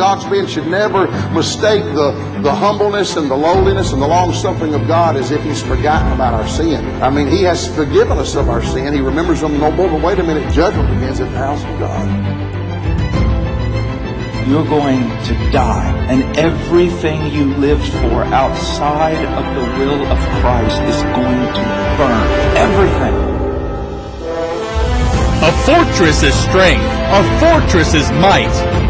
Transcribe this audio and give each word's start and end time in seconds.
God's 0.00 0.24
men 0.30 0.46
should 0.46 0.66
never 0.66 1.08
mistake 1.32 1.84
the, 1.84 2.12
the 2.42 2.54
humbleness 2.54 3.18
and 3.18 3.30
the 3.30 3.36
lowliness 3.36 3.92
and 3.92 4.00
the 4.00 4.08
long 4.08 4.32
suffering 4.32 4.72
of 4.72 4.88
God 4.88 5.14
as 5.14 5.30
if 5.30 5.42
He's 5.42 5.62
forgotten 5.62 6.10
about 6.12 6.32
our 6.32 6.48
sin. 6.48 6.82
I 7.02 7.10
mean, 7.10 7.26
He 7.26 7.42
has 7.42 7.68
forgiven 7.76 8.16
us 8.16 8.34
of 8.34 8.48
our 8.48 8.62
sin. 8.62 8.94
He 8.94 9.00
remembers 9.00 9.42
them 9.42 9.60
no 9.60 9.70
more. 9.70 9.90
But 9.90 10.00
wait 10.00 10.18
a 10.18 10.22
minute, 10.22 10.50
judgment 10.54 10.88
begins 10.88 11.20
at 11.20 11.30
the 11.30 11.36
house 11.36 11.62
of 11.64 11.78
God 11.78 12.40
you're 14.48 14.64
going 14.64 15.02
to 15.26 15.50
die. 15.52 15.94
And 16.08 16.36
everything 16.36 17.30
you 17.30 17.54
lived 17.54 17.86
for 17.86 18.24
outside 18.24 19.22
of 19.24 19.44
the 19.54 19.78
will 19.78 20.04
of 20.06 20.18
Christ 20.40 20.80
is 20.80 21.02
going 21.14 21.46
to 21.54 21.62
burn. 21.98 22.56
Everything. 22.56 23.14
A 25.44 25.52
fortress 25.64 26.22
is 26.22 26.34
strength. 26.34 26.82
A 26.82 27.22
fortress 27.38 27.94
is 27.94 28.10
might. 28.12 28.89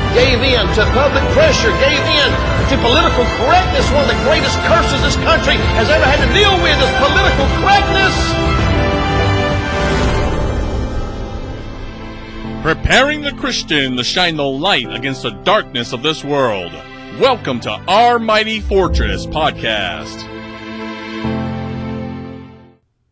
gave 0.13 0.43
in 0.43 0.67
to 0.75 0.83
public 0.91 1.23
pressure, 1.31 1.71
gave 1.79 2.03
in 2.19 2.29
to 2.67 2.75
political 2.83 3.23
correctness. 3.39 3.87
One 3.91 4.03
of 4.03 4.11
the 4.11 4.19
greatest 4.27 4.57
curses 4.67 5.01
this 5.01 5.15
country 5.23 5.55
has 5.79 5.89
ever 5.89 6.03
had 6.03 6.19
to 6.19 6.29
deal 6.35 6.51
with 6.59 6.75
is 6.83 6.91
political 6.99 7.47
correctness. 7.59 8.15
Preparing 12.61 13.21
the 13.21 13.31
Christian 13.31 13.95
to 13.95 14.03
shine 14.03 14.35
the 14.35 14.43
light 14.43 14.93
against 14.93 15.23
the 15.23 15.31
darkness 15.31 15.93
of 15.93 16.03
this 16.03 16.23
world. 16.23 16.73
Welcome 17.19 17.59
to 17.61 17.71
Our 17.87 18.19
Mighty 18.19 18.59
Fortress 18.59 19.25
podcast. 19.25 20.27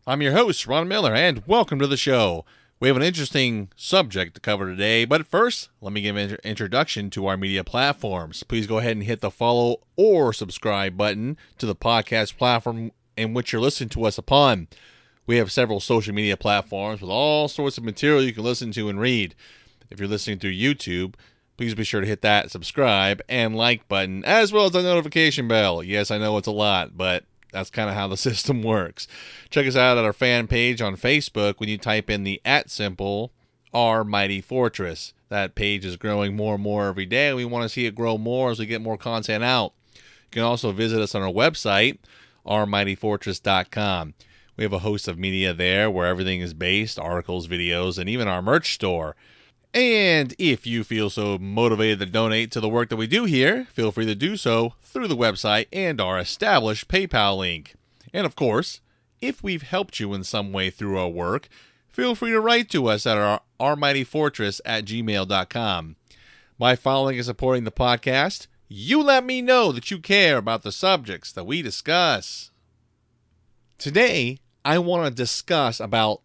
I'm 0.05 0.21
your 0.21 0.33
host, 0.33 0.67
Ron 0.67 0.87
Miller, 0.87 1.13
and 1.15 1.43
welcome 1.47 1.79
to 1.79 1.87
the 1.87 1.97
show. 1.97 2.45
We 2.81 2.87
have 2.87 2.95
an 2.95 3.03
interesting 3.03 3.73
subject 3.75 4.35
to 4.35 4.39
cover 4.39 4.67
today, 4.67 5.03
but 5.03 5.27
first, 5.27 5.67
let 5.81 5.91
me 5.91 5.99
give 5.99 6.15
an 6.15 6.37
introduction 6.45 7.09
to 7.09 7.27
our 7.27 7.35
media 7.35 7.61
platforms. 7.65 8.43
Please 8.43 8.67
go 8.67 8.77
ahead 8.77 8.93
and 8.93 9.03
hit 9.03 9.19
the 9.19 9.29
follow 9.29 9.81
or 9.97 10.31
subscribe 10.31 10.95
button 10.95 11.35
to 11.57 11.65
the 11.65 11.75
podcast 11.75 12.37
platform 12.37 12.93
in 13.17 13.33
which 13.33 13.51
you're 13.51 13.61
listening 13.61 13.89
to 13.89 14.05
us 14.05 14.17
upon. 14.17 14.69
We 15.27 15.35
have 15.35 15.51
several 15.51 15.81
social 15.81 16.15
media 16.15 16.37
platforms 16.37 17.01
with 17.01 17.09
all 17.09 17.49
sorts 17.49 17.77
of 17.77 17.83
material 17.83 18.23
you 18.23 18.31
can 18.31 18.45
listen 18.45 18.71
to 18.71 18.87
and 18.87 18.97
read. 18.97 19.35
If 19.89 19.99
you're 19.99 20.07
listening 20.07 20.39
through 20.39 20.53
YouTube, 20.53 21.15
please 21.57 21.75
be 21.75 21.83
sure 21.83 21.99
to 21.99 22.07
hit 22.07 22.21
that 22.21 22.49
subscribe 22.49 23.21
and 23.27 23.57
like 23.57 23.89
button, 23.89 24.23
as 24.23 24.53
well 24.53 24.67
as 24.67 24.71
the 24.71 24.81
notification 24.81 25.49
bell. 25.49 25.83
Yes, 25.83 26.11
I 26.11 26.17
know 26.17 26.37
it's 26.37 26.47
a 26.47 26.51
lot, 26.51 26.95
but 26.97 27.25
that's 27.51 27.69
kind 27.69 27.89
of 27.89 27.95
how 27.95 28.07
the 28.07 28.17
system 28.29 28.63
works. 28.63 29.07
Check 29.49 29.67
us 29.67 29.75
out 29.75 29.97
at 29.97 30.05
our 30.05 30.13
fan 30.13 30.47
page 30.47 30.81
on 30.81 30.95
Facebook 30.95 31.59
when 31.59 31.69
you 31.69 31.77
type 31.77 32.09
in 32.09 32.23
the 32.23 32.41
at 32.45 32.69
symbol 32.69 33.31
our 33.73 34.03
mighty 34.03 34.41
fortress. 34.41 35.13
That 35.29 35.55
page 35.55 35.85
is 35.85 35.95
growing 35.95 36.35
more 36.35 36.55
and 36.55 36.63
more 36.63 36.87
every 36.87 37.05
day. 37.05 37.33
We 37.33 37.45
want 37.45 37.63
to 37.63 37.69
see 37.69 37.85
it 37.85 37.95
grow 37.95 38.17
more 38.17 38.49
as 38.51 38.59
we 38.59 38.65
get 38.65 38.81
more 38.81 38.97
content 38.97 39.43
out. 39.43 39.73
You 39.95 40.31
can 40.31 40.43
also 40.43 40.71
visit 40.71 41.01
us 41.01 41.13
on 41.13 41.21
our 41.21 41.31
website, 41.31 41.99
ourmightyfortress.com. 42.45 44.13
We 44.57 44.63
have 44.63 44.73
a 44.73 44.79
host 44.79 45.07
of 45.07 45.17
media 45.17 45.53
there 45.53 45.89
where 45.89 46.07
everything 46.07 46.41
is 46.41 46.53
based 46.53 46.99
articles, 46.99 47.47
videos, 47.47 47.97
and 47.97 48.09
even 48.09 48.27
our 48.27 48.41
merch 48.41 48.73
store. 48.73 49.15
And 49.73 50.33
if 50.39 50.65
you 50.65 50.83
feel 50.83 51.09
so 51.09 51.37
motivated 51.37 51.99
to 51.99 52.05
donate 52.07 52.51
to 52.51 52.59
the 52.59 52.69
work 52.69 52.89
that 52.89 52.95
we 52.95 53.05
do 53.05 53.25
here, 53.25 53.67
feel 53.71 53.91
free 53.91 54.07
to 54.07 54.15
do 54.15 54.35
so 54.35 54.73
through 54.81 55.07
the 55.07 55.15
website 55.15 55.67
and 55.71 56.01
our 56.01 56.17
established 56.17 56.87
PayPal 56.87 57.37
link. 57.37 57.75
And 58.11 58.25
of 58.25 58.35
course, 58.35 58.81
if 59.21 59.43
we've 59.43 59.61
helped 59.61 59.99
you 59.99 60.13
in 60.13 60.23
some 60.23 60.51
way 60.51 60.71
through 60.71 60.97
our 60.97 61.09
work, 61.09 61.49
feel 61.87 62.15
free 62.15 62.31
to 62.31 62.39
write 62.39 62.69
to 62.71 62.87
us 62.87 63.05
at 63.05 63.17
our 63.17 63.41
ourmightyfortress 63.59 64.59
at 64.65 64.85
gmail.com. 64.85 65.95
By 66.57 66.75
following 66.75 67.17
and 67.17 67.25
supporting 67.25 67.63
the 67.63 67.71
podcast, 67.71 68.47
you 68.67 69.03
let 69.03 69.23
me 69.23 69.41
know 69.41 69.71
that 69.71 69.91
you 69.91 69.99
care 69.99 70.37
about 70.37 70.63
the 70.63 70.71
subjects 70.71 71.31
that 71.31 71.45
we 71.45 71.61
discuss. 71.61 72.51
Today, 73.77 74.39
I 74.65 74.79
want 74.79 75.05
to 75.05 75.11
discuss 75.11 75.79
about 75.79 76.21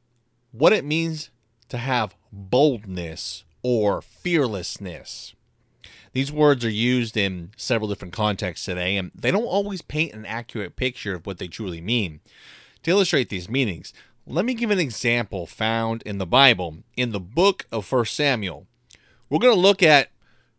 what 0.51 0.73
it 0.73 0.85
means 0.85 1.31
to 1.69 1.79
have 1.79 2.15
boldness 2.35 3.45
or 3.63 4.03
fearlessness. 4.03 5.35
These 6.13 6.31
words 6.31 6.65
are 6.65 6.71
used 6.71 7.17
in 7.17 7.51
several 7.57 7.89
different 7.89 8.15
contexts 8.15 8.67
today, 8.67 8.97
and 8.97 9.11
they 9.15 9.31
don't 9.31 9.45
always 9.45 9.83
paint 9.83 10.15
an 10.15 10.25
accurate 10.27 10.77
picture 10.77 11.15
of 11.15 11.27
what 11.27 11.39
they 11.39 11.49
truly 11.49 11.81
mean. 11.81 12.21
To 12.85 12.93
illustrate 12.93 13.31
these 13.31 13.49
meanings, 13.49 13.93
let 14.27 14.45
me 14.45 14.55
give 14.55 14.71
an 14.71 14.79
example 14.79 15.47
found 15.47 16.03
in 16.03 16.19
the 16.19 16.27
Bible, 16.27 16.79
in 16.97 17.13
the 17.13 17.21
book 17.21 17.67
of 17.73 17.91
1 17.91 18.05
Samuel. 18.07 18.67
We're 19.29 19.41
going 19.41 19.55
to 19.55 19.61
look 19.61 19.83
at 19.83 20.11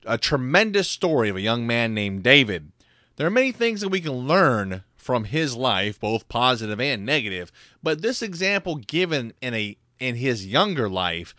a 0.05 0.17
tremendous 0.17 0.89
story 0.89 1.29
of 1.29 1.35
a 1.35 1.41
young 1.41 1.65
man 1.65 1.93
named 1.93 2.23
David. 2.23 2.71
There 3.15 3.25
are 3.25 3.31
many 3.31 3.51
things 3.51 3.81
that 3.81 3.89
we 3.89 4.01
can 4.01 4.27
learn 4.27 4.83
from 4.97 5.25
his 5.25 5.55
life, 5.55 5.99
both 5.99 6.27
positive 6.27 6.81
and 6.81 7.05
negative, 7.05 7.51
but 7.81 8.01
this 8.01 8.21
example 8.21 8.75
given 8.75 9.33
in 9.41 9.53
a 9.53 9.77
in 9.99 10.15
his 10.15 10.45
younger 10.45 10.89
life 10.89 11.33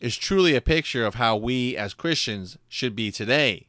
is 0.00 0.16
truly 0.16 0.54
a 0.54 0.60
picture 0.60 1.04
of 1.06 1.14
how 1.14 1.36
we 1.36 1.76
as 1.76 1.94
Christians 1.94 2.58
should 2.68 2.94
be 2.94 3.10
today. 3.10 3.66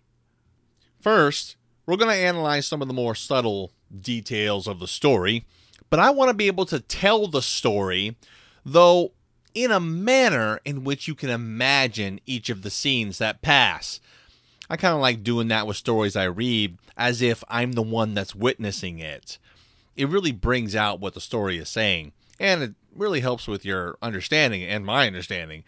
First, 0.99 1.55
we're 1.85 1.97
going 1.97 2.11
to 2.11 2.21
analyze 2.21 2.67
some 2.67 2.81
of 2.81 2.88
the 2.88 2.93
more 2.93 3.15
subtle 3.15 3.71
details 4.01 4.67
of 4.67 4.79
the 4.79 4.88
story, 4.88 5.45
but 5.89 5.99
I 5.99 6.09
want 6.09 6.29
to 6.29 6.35
be 6.35 6.47
able 6.47 6.65
to 6.65 6.79
tell 6.79 7.27
the 7.27 7.41
story, 7.41 8.17
though 8.65 9.13
in 9.53 9.71
a 9.71 9.79
manner 9.79 10.59
in 10.65 10.83
which 10.83 11.07
you 11.07 11.15
can 11.15 11.29
imagine 11.29 12.19
each 12.25 12.49
of 12.49 12.61
the 12.61 12.69
scenes 12.69 13.17
that 13.17 13.41
pass. 13.41 13.99
I 14.69 14.75
kind 14.75 14.94
of 14.94 14.99
like 14.99 15.23
doing 15.23 15.47
that 15.47 15.65
with 15.65 15.77
stories 15.77 16.15
I 16.15 16.25
read 16.25 16.77
as 16.97 17.21
if 17.21 17.44
I'm 17.47 17.71
the 17.71 17.81
one 17.81 18.13
that's 18.13 18.35
witnessing 18.35 18.99
it. 18.99 19.38
It 19.95 20.09
really 20.09 20.31
brings 20.31 20.75
out 20.75 20.99
what 20.99 21.13
the 21.13 21.21
story 21.21 21.57
is 21.57 21.69
saying, 21.69 22.11
and 22.39 22.61
it 22.61 22.75
really 22.94 23.21
helps 23.21 23.47
with 23.47 23.63
your 23.63 23.97
understanding 24.01 24.63
and 24.63 24.85
my 24.85 25.07
understanding. 25.07 25.63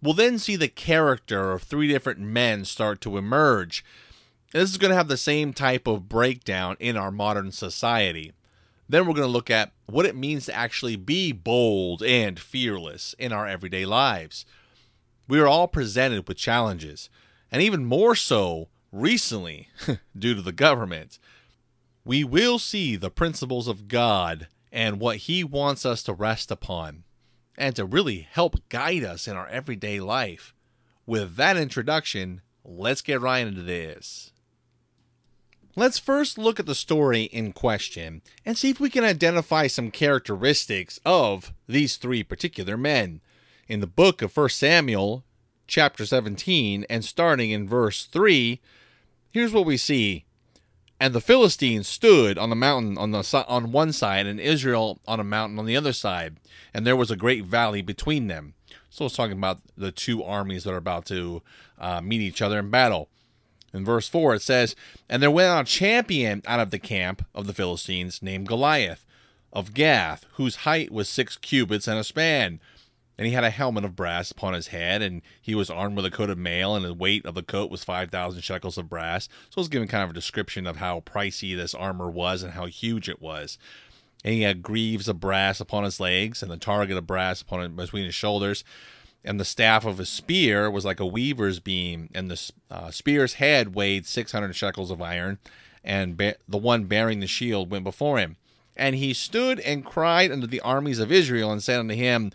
We'll 0.00 0.14
then 0.14 0.38
see 0.38 0.56
the 0.56 0.68
character 0.68 1.52
of 1.52 1.62
three 1.62 1.88
different 1.88 2.20
men 2.20 2.64
start 2.64 3.00
to 3.00 3.16
emerge. 3.16 3.84
This 4.52 4.70
is 4.70 4.78
going 4.78 4.90
to 4.90 4.96
have 4.96 5.08
the 5.08 5.16
same 5.16 5.52
type 5.52 5.86
of 5.86 6.08
breakdown 6.08 6.76
in 6.78 6.96
our 6.96 7.10
modern 7.10 7.50
society. 7.50 8.32
Then 8.88 9.06
we're 9.06 9.14
going 9.14 9.26
to 9.26 9.32
look 9.32 9.50
at 9.50 9.72
what 9.86 10.06
it 10.06 10.16
means 10.16 10.46
to 10.46 10.54
actually 10.54 10.96
be 10.96 11.32
bold 11.32 12.02
and 12.02 12.38
fearless 12.38 13.14
in 13.18 13.32
our 13.32 13.46
everyday 13.46 13.84
lives. 13.84 14.46
We 15.26 15.40
are 15.40 15.48
all 15.48 15.68
presented 15.68 16.26
with 16.26 16.38
challenges, 16.38 17.10
and 17.52 17.60
even 17.60 17.84
more 17.84 18.14
so 18.14 18.68
recently 18.92 19.68
due 20.18 20.34
to 20.34 20.42
the 20.42 20.52
government. 20.52 21.18
We 22.04 22.24
will 22.24 22.58
see 22.58 22.96
the 22.96 23.10
principles 23.10 23.68
of 23.68 23.88
God 23.88 24.46
and 24.72 25.00
what 25.00 25.16
He 25.16 25.44
wants 25.44 25.84
us 25.84 26.02
to 26.04 26.14
rest 26.14 26.50
upon 26.50 27.04
and 27.58 27.76
to 27.76 27.84
really 27.84 28.26
help 28.30 28.56
guide 28.68 29.04
us 29.04 29.28
in 29.28 29.36
our 29.36 29.48
everyday 29.48 30.00
life. 30.00 30.54
With 31.04 31.36
that 31.36 31.56
introduction, 31.56 32.40
let's 32.64 33.02
get 33.02 33.20
right 33.20 33.46
into 33.46 33.62
this. 33.62 34.32
Let's 35.74 35.98
first 35.98 36.38
look 36.38 36.58
at 36.58 36.66
the 36.66 36.74
story 36.74 37.24
in 37.24 37.52
question 37.52 38.22
and 38.44 38.56
see 38.56 38.70
if 38.70 38.80
we 38.80 38.90
can 38.90 39.04
identify 39.04 39.66
some 39.66 39.90
characteristics 39.90 40.98
of 41.04 41.52
these 41.68 41.96
three 41.96 42.22
particular 42.22 42.76
men. 42.76 43.20
In 43.68 43.80
the 43.80 43.86
book 43.86 44.22
of 44.22 44.36
1 44.36 44.48
Samuel, 44.50 45.24
chapter 45.66 46.06
17, 46.06 46.86
and 46.88 47.04
starting 47.04 47.50
in 47.50 47.68
verse 47.68 48.06
3, 48.06 48.60
here's 49.32 49.52
what 49.52 49.66
we 49.66 49.76
see 49.76 50.24
and 51.00 51.14
the 51.14 51.20
Philistines 51.20 51.86
stood 51.86 52.38
on 52.38 52.50
the 52.50 52.56
mountain 52.56 52.98
on 52.98 53.12
the 53.12 53.44
on 53.48 53.72
one 53.72 53.92
side, 53.92 54.26
and 54.26 54.40
Israel 54.40 55.00
on 55.06 55.20
a 55.20 55.24
mountain 55.24 55.58
on 55.58 55.66
the 55.66 55.76
other 55.76 55.92
side, 55.92 56.36
and 56.74 56.86
there 56.86 56.96
was 56.96 57.10
a 57.10 57.16
great 57.16 57.44
valley 57.44 57.82
between 57.82 58.26
them. 58.26 58.54
So 58.90 59.06
it's 59.06 59.16
talking 59.16 59.36
about 59.36 59.60
the 59.76 59.92
two 59.92 60.22
armies 60.24 60.64
that 60.64 60.72
are 60.72 60.76
about 60.76 61.06
to 61.06 61.42
uh, 61.78 62.00
meet 62.00 62.20
each 62.20 62.42
other 62.42 62.58
in 62.58 62.70
battle. 62.70 63.08
In 63.72 63.84
verse 63.84 64.08
4, 64.08 64.36
it 64.36 64.42
says, 64.42 64.74
And 65.08 65.22
there 65.22 65.30
went 65.30 65.48
out 65.48 65.68
a 65.68 65.70
champion 65.70 66.42
out 66.46 66.60
of 66.60 66.70
the 66.70 66.78
camp 66.78 67.24
of 67.34 67.46
the 67.46 67.52
Philistines 67.52 68.22
named 68.22 68.48
Goliath 68.48 69.04
of 69.52 69.74
Gath, 69.74 70.24
whose 70.32 70.56
height 70.56 70.90
was 70.90 71.08
six 71.08 71.36
cubits 71.36 71.86
and 71.86 71.98
a 71.98 72.04
span, 72.04 72.60
and 73.18 73.26
he 73.26 73.32
had 73.32 73.42
a 73.42 73.50
helmet 73.50 73.84
of 73.84 73.96
brass 73.96 74.30
upon 74.30 74.54
his 74.54 74.68
head, 74.68 75.02
and 75.02 75.22
he 75.42 75.56
was 75.56 75.70
armed 75.70 75.96
with 75.96 76.06
a 76.06 76.10
coat 76.10 76.30
of 76.30 76.38
mail, 76.38 76.76
and 76.76 76.84
the 76.84 76.94
weight 76.94 77.26
of 77.26 77.34
the 77.34 77.42
coat 77.42 77.68
was 77.68 77.82
5,000 77.82 78.40
shekels 78.42 78.78
of 78.78 78.88
brass. 78.88 79.28
So 79.50 79.60
it's 79.60 79.68
giving 79.68 79.88
kind 79.88 80.04
of 80.04 80.10
a 80.10 80.14
description 80.14 80.68
of 80.68 80.76
how 80.76 81.00
pricey 81.00 81.56
this 81.56 81.74
armor 81.74 82.08
was 82.08 82.44
and 82.44 82.52
how 82.52 82.66
huge 82.66 83.08
it 83.08 83.20
was. 83.20 83.58
And 84.24 84.34
he 84.34 84.42
had 84.42 84.62
greaves 84.62 85.08
of 85.08 85.18
brass 85.18 85.60
upon 85.60 85.82
his 85.82 85.98
legs, 85.98 86.44
and 86.44 86.50
the 86.50 86.56
target 86.56 86.96
of 86.96 87.08
brass 87.08 87.42
upon 87.42 87.62
it 87.62 87.74
between 87.74 88.04
his 88.04 88.14
shoulders. 88.14 88.62
And 89.24 89.40
the 89.40 89.44
staff 89.44 89.84
of 89.84 89.98
his 89.98 90.08
spear 90.08 90.70
was 90.70 90.84
like 90.84 91.00
a 91.00 91.06
weaver's 91.06 91.58
beam, 91.58 92.10
and 92.14 92.30
the 92.30 92.52
uh, 92.70 92.92
spear's 92.92 93.34
head 93.34 93.74
weighed 93.74 94.06
600 94.06 94.54
shekels 94.54 94.92
of 94.92 95.02
iron, 95.02 95.38
and 95.82 96.16
ba- 96.16 96.36
the 96.46 96.56
one 96.56 96.84
bearing 96.84 97.18
the 97.18 97.26
shield 97.26 97.68
went 97.68 97.82
before 97.82 98.18
him. 98.18 98.36
And 98.76 98.94
he 98.94 99.12
stood 99.12 99.58
and 99.58 99.84
cried 99.84 100.30
unto 100.30 100.46
the 100.46 100.60
armies 100.60 101.00
of 101.00 101.10
Israel, 101.10 101.50
and 101.50 101.60
said 101.60 101.80
unto 101.80 101.96
him, 101.96 102.30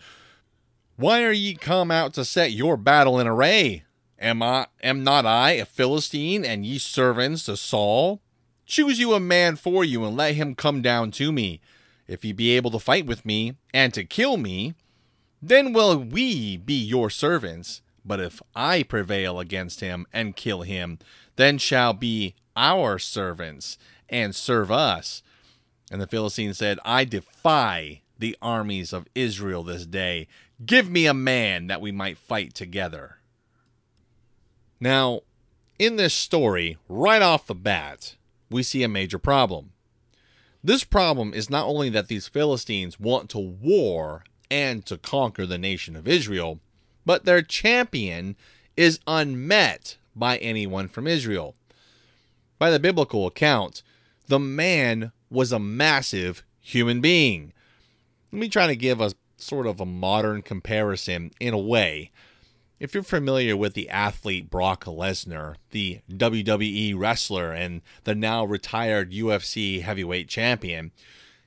Why 0.96 1.24
are 1.24 1.32
ye 1.32 1.56
come 1.56 1.90
out 1.90 2.14
to 2.14 2.26
set 2.26 2.52
your 2.52 2.78
battle 2.78 3.20
in 3.20 3.28
array? 3.28 3.84
Am 4.20 4.44
I 4.44 4.68
am 4.82 5.04
not 5.04 5.26
I 5.26 5.52
a 5.52 5.66
Philistine, 5.66 6.46
and 6.46 6.66
ye 6.66 6.78
servants 6.78 7.46
to 7.46 7.58
Saul? 7.58 8.22
Choose 8.66 9.00
you 9.00 9.14
a 9.14 9.20
man 9.20 9.56
for 9.56 9.84
you, 9.84 10.06
and 10.06 10.16
let 10.16 10.36
him 10.36 10.56
come 10.56 10.82
down 10.82 11.12
to 11.12 11.32
me. 11.32 11.60
If 12.08 12.24
he 12.24 12.32
be 12.32 12.52
able 12.52 12.72
to 12.72 12.80
fight 12.80 13.06
with 13.06 13.26
me, 13.26 13.56
and 13.74 13.94
to 13.94 14.04
kill 14.04 14.38
me, 14.38 14.76
then 15.42 15.74
will 15.74 15.98
we 15.98 16.58
be 16.58 16.76
your 16.76 17.10
servants. 17.10 17.82
But 18.06 18.20
if 18.20 18.42
I 18.56 18.84
prevail 18.84 19.40
against 19.40 19.80
him 19.80 20.06
and 20.14 20.36
kill 20.36 20.62
him, 20.62 21.00
then 21.36 21.58
shall 21.58 21.94
be 21.94 22.36
our 22.56 23.00
servants 23.00 23.78
and 24.10 24.36
serve 24.36 24.72
us. 24.72 25.24
And 25.92 26.02
the 26.02 26.08
Philistine 26.08 26.54
said, 26.54 26.80
I 26.86 27.06
defy 27.06 28.02
the 28.18 28.38
armies 28.42 28.94
of 28.94 29.08
Israel 29.16 29.64
this 29.64 29.86
day. 29.86 30.28
Give 30.66 30.90
me 30.90 31.06
a 31.06 31.14
man 31.14 31.68
that 31.68 31.82
we 31.82 31.92
might 31.92 32.18
fight 32.18 32.54
together. 32.54 33.18
Now, 34.80 35.22
in 35.80 35.96
this 35.96 36.14
story, 36.14 36.78
right 36.88 37.22
off 37.22 37.48
the 37.48 37.56
bat, 37.56 38.16
we 38.50 38.64
see 38.64 38.84
a 38.84 38.88
major 38.88 39.18
problem. 39.18 39.72
This 40.64 40.84
problem 40.84 41.34
is 41.34 41.50
not 41.50 41.66
only 41.66 41.90
that 41.90 42.08
these 42.08 42.28
Philistines 42.28 43.00
want 43.00 43.30
to 43.32 43.40
war 43.40 44.24
and 44.50 44.86
to 44.86 44.98
conquer 44.98 45.46
the 45.46 45.58
nation 45.58 45.96
of 45.96 46.08
Israel, 46.08 46.60
but 47.06 47.26
their 47.26 47.42
champion 47.42 48.36
is 48.78 49.00
unmet 49.08 49.98
by 50.16 50.38
anyone 50.38 50.88
from 50.88 51.08
Israel. 51.08 51.56
By 52.60 52.70
the 52.70 52.80
biblical 52.80 53.26
account, 53.26 53.82
the 54.28 54.40
man 54.40 55.12
was 55.30 55.52
a 55.52 55.60
massive 55.60 56.44
human 56.62 57.02
being. 57.02 57.52
Let 58.32 58.40
me 58.40 58.48
try 58.48 58.68
to 58.68 58.76
give 58.76 59.02
a 59.02 59.12
sort 59.44 59.68
of 59.68 59.80
a 59.80 59.86
modern 59.86 60.42
comparison 60.42 61.32
in 61.40 61.54
a 61.54 61.60
way. 61.60 62.12
If 62.80 62.94
you're 62.94 63.04
familiar 63.04 63.56
with 63.56 63.76
the 63.76 63.90
athlete 63.90 64.50
Brock 64.50 64.86
Lesnar, 64.86 65.56
the 65.72 66.02
WWE 66.12 66.98
wrestler 66.98 67.52
and 67.52 67.82
the 68.04 68.16
now 68.16 68.44
retired 68.44 69.12
UFC 69.12 69.82
heavyweight 69.82 70.28
champion, 70.28 70.92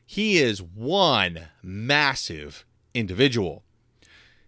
he 0.07 0.39
is 0.39 0.63
one 0.63 1.49
massive 1.63 2.65
individual. 2.95 3.65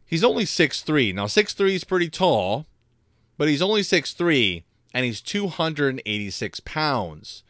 He's 0.07 0.25
only 0.25 0.45
6'3. 0.45 1.15
Now 1.15 1.27
6'3 1.27 1.75
is 1.75 1.85
pretty 1.85 2.09
tall, 2.09 2.67
but 3.37 3.49
he's 3.49 3.61
only 3.61 3.83
6'3 3.83 4.63
and 4.95 5.05
he's 5.05 5.21
286 5.21 6.61
pounds. 6.61 7.43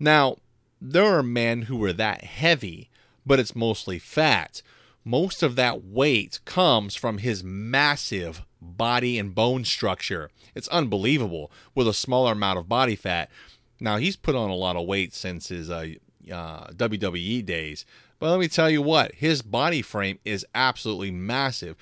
Now, 0.00 0.38
there 0.80 1.16
are 1.16 1.22
men 1.22 1.62
who 1.62 1.82
are 1.84 1.92
that 1.92 2.24
heavy, 2.24 2.90
but 3.24 3.38
it's 3.38 3.56
mostly 3.56 3.98
fat. 3.98 4.62
Most 5.08 5.44
of 5.44 5.54
that 5.54 5.84
weight 5.84 6.40
comes 6.44 6.96
from 6.96 7.18
his 7.18 7.44
massive 7.44 8.42
body 8.60 9.20
and 9.20 9.32
bone 9.32 9.64
structure. 9.64 10.30
It's 10.52 10.66
unbelievable 10.66 11.52
with 11.76 11.86
a 11.86 11.94
smaller 11.94 12.32
amount 12.32 12.58
of 12.58 12.68
body 12.68 12.96
fat. 12.96 13.30
Now, 13.78 13.98
he's 13.98 14.16
put 14.16 14.34
on 14.34 14.50
a 14.50 14.56
lot 14.56 14.74
of 14.74 14.84
weight 14.84 15.14
since 15.14 15.46
his 15.46 15.70
uh, 15.70 15.90
uh, 16.28 16.66
WWE 16.72 17.46
days, 17.46 17.86
but 18.18 18.32
let 18.32 18.40
me 18.40 18.48
tell 18.48 18.68
you 18.68 18.82
what, 18.82 19.14
his 19.14 19.42
body 19.42 19.80
frame 19.80 20.18
is 20.24 20.44
absolutely 20.56 21.12
massive. 21.12 21.76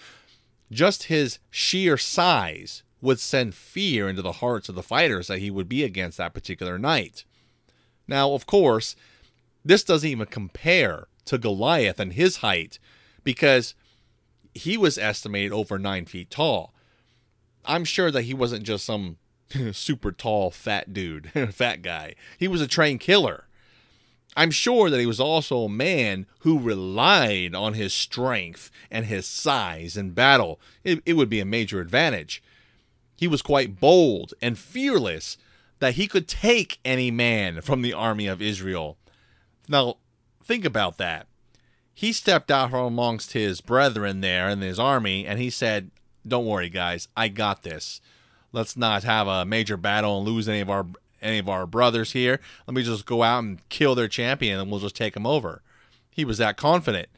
Just 0.70 1.04
his 1.04 1.38
sheer 1.50 1.96
size 1.96 2.82
would 3.00 3.20
send 3.20 3.54
fear 3.54 4.06
into 4.06 4.20
the 4.20 4.32
hearts 4.32 4.68
of 4.68 4.74
the 4.74 4.82
fighters 4.82 5.28
that 5.28 5.38
he 5.38 5.50
would 5.50 5.68
be 5.68 5.82
against 5.82 6.18
that 6.18 6.34
particular 6.34 6.78
night. 6.78 7.24
Now, 8.06 8.32
of 8.32 8.44
course, 8.44 8.96
this 9.64 9.82
doesn't 9.82 10.10
even 10.10 10.26
compare 10.26 11.06
to 11.24 11.38
Goliath 11.38 11.98
and 11.98 12.12
his 12.12 12.38
height 12.38 12.78
because 13.24 13.74
he 14.54 14.76
was 14.76 14.98
estimated 14.98 15.52
over 15.52 15.78
nine 15.78 16.04
feet 16.06 16.30
tall. 16.30 16.72
I'm 17.64 17.84
sure 17.84 18.10
that 18.10 18.22
he 18.22 18.34
wasn't 18.34 18.62
just 18.62 18.84
some 18.84 19.16
super 19.72 20.12
tall, 20.12 20.50
fat 20.50 20.92
dude, 20.92 21.30
fat 21.52 21.82
guy. 21.82 22.14
He 22.38 22.46
was 22.46 22.60
a 22.60 22.68
trained 22.68 23.00
killer. 23.00 23.44
I'm 24.36 24.50
sure 24.50 24.90
that 24.90 24.98
he 24.98 25.06
was 25.06 25.20
also 25.20 25.64
a 25.64 25.68
man 25.68 26.26
who 26.40 26.58
relied 26.58 27.54
on 27.54 27.74
his 27.74 27.94
strength 27.94 28.70
and 28.90 29.06
his 29.06 29.26
size 29.26 29.96
in 29.96 30.10
battle. 30.10 30.60
It, 30.82 31.02
it 31.06 31.12
would 31.14 31.28
be 31.28 31.40
a 31.40 31.44
major 31.44 31.80
advantage. 31.80 32.42
He 33.16 33.28
was 33.28 33.42
quite 33.42 33.78
bold 33.78 34.34
and 34.42 34.58
fearless 34.58 35.38
that 35.78 35.94
he 35.94 36.08
could 36.08 36.26
take 36.26 36.80
any 36.84 37.10
man 37.10 37.60
from 37.60 37.82
the 37.82 37.92
army 37.92 38.26
of 38.26 38.42
Israel. 38.42 38.96
Now, 39.68 39.98
think 40.42 40.64
about 40.64 40.98
that. 40.98 41.28
He 41.94 42.12
stepped 42.12 42.50
out 42.50 42.70
from 42.70 42.86
amongst 42.86 43.32
his 43.32 43.60
brethren 43.60 44.20
there 44.20 44.48
in 44.48 44.60
his 44.60 44.78
army 44.78 45.26
and 45.26 45.38
he 45.38 45.50
said, 45.50 45.90
Don't 46.26 46.46
worry, 46.46 46.68
guys, 46.68 47.08
I 47.16 47.28
got 47.28 47.62
this. 47.62 48.00
Let's 48.52 48.76
not 48.76 49.04
have 49.04 49.26
a 49.26 49.44
major 49.44 49.76
battle 49.76 50.18
and 50.18 50.26
lose 50.26 50.48
any 50.48 50.60
of 50.60 50.70
our 50.70 50.86
any 51.22 51.38
of 51.38 51.48
our 51.48 51.66
brothers 51.66 52.12
here. 52.12 52.38
Let 52.66 52.74
me 52.74 52.82
just 52.82 53.06
go 53.06 53.22
out 53.22 53.42
and 53.42 53.66
kill 53.68 53.94
their 53.94 54.08
champion 54.08 54.60
and 54.60 54.70
we'll 54.70 54.80
just 54.80 54.96
take 54.96 55.16
him 55.16 55.26
over. 55.26 55.62
He 56.10 56.24
was 56.24 56.38
that 56.38 56.56
confident. 56.56 57.08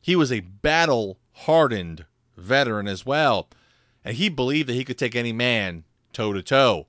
He 0.00 0.14
was 0.14 0.30
a 0.30 0.40
battle 0.40 1.18
hardened 1.32 2.04
veteran 2.36 2.86
as 2.86 3.04
well. 3.04 3.48
And 4.04 4.16
he 4.16 4.28
believed 4.28 4.68
that 4.68 4.74
he 4.74 4.84
could 4.84 4.98
take 4.98 5.16
any 5.16 5.32
man 5.32 5.84
toe 6.12 6.32
to 6.32 6.42
toe. 6.42 6.86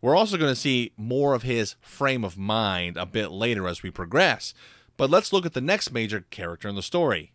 We're 0.00 0.16
also 0.16 0.36
going 0.36 0.50
to 0.50 0.60
see 0.60 0.92
more 0.96 1.34
of 1.34 1.42
his 1.42 1.76
frame 1.80 2.24
of 2.24 2.36
mind 2.36 2.96
a 2.96 3.06
bit 3.06 3.30
later 3.30 3.68
as 3.68 3.82
we 3.82 3.90
progress. 3.90 4.54
But 4.96 5.10
let's 5.10 5.32
look 5.32 5.46
at 5.46 5.54
the 5.54 5.60
next 5.60 5.92
major 5.92 6.24
character 6.30 6.68
in 6.68 6.74
the 6.74 6.82
story. 6.82 7.32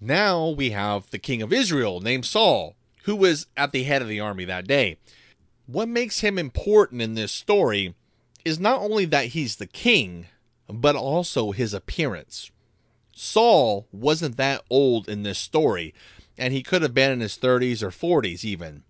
Now 0.00 0.48
we 0.48 0.70
have 0.70 1.10
the 1.10 1.18
king 1.18 1.42
of 1.42 1.52
Israel 1.52 2.00
named 2.00 2.26
Saul, 2.26 2.76
who 3.04 3.16
was 3.16 3.46
at 3.56 3.72
the 3.72 3.84
head 3.84 4.02
of 4.02 4.08
the 4.08 4.20
army 4.20 4.44
that 4.44 4.66
day. 4.66 4.98
What 5.66 5.88
makes 5.88 6.20
him 6.20 6.38
important 6.38 7.00
in 7.00 7.14
this 7.14 7.32
story 7.32 7.94
is 8.44 8.60
not 8.60 8.80
only 8.80 9.06
that 9.06 9.28
he's 9.28 9.56
the 9.56 9.66
king, 9.66 10.26
but 10.68 10.96
also 10.96 11.52
his 11.52 11.72
appearance. 11.72 12.50
Saul 13.12 13.86
wasn't 13.92 14.36
that 14.36 14.62
old 14.68 15.08
in 15.08 15.22
this 15.22 15.38
story, 15.38 15.94
and 16.36 16.52
he 16.52 16.62
could 16.62 16.82
have 16.82 16.94
been 16.94 17.12
in 17.12 17.20
his 17.20 17.38
30s 17.38 17.82
or 17.82 17.90
40s 17.90 18.44
even. 18.44 18.82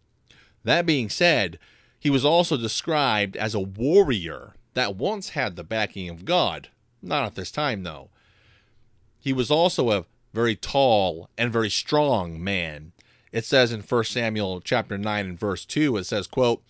That 0.65 0.87
being 0.87 1.11
said, 1.11 1.59
he 2.01 2.11
was 2.11 2.25
also 2.25 2.57
described 2.57 3.37
as 3.37 3.55
a 3.55 3.61
warrior 3.61 4.55
that 4.73 4.97
once 4.97 5.31
had 5.31 5.57
the 5.57 5.65
backing 5.65 6.09
of 6.09 6.25
God. 6.25 6.69
Not 7.05 7.25
at 7.25 7.35
this 7.35 7.51
time, 7.51 7.83
though. 7.83 8.09
He 9.21 9.33
was 9.33 9.51
also 9.51 9.91
a 9.91 10.07
very 10.33 10.57
tall 10.57 11.29
and 11.39 11.53
very 11.53 11.71
strong 11.71 12.43
man. 12.43 12.93
It 13.33 13.45
says 13.45 13.73
in 13.73 13.81
1 13.81 14.05
Samuel 14.05 14.61
chapter 14.61 14.97
9 14.97 15.27
and 15.27 15.39
verse 15.39 15.65
2, 15.65 15.97
it 15.97 16.05
says, 16.05 16.27
quote, 16.27 16.63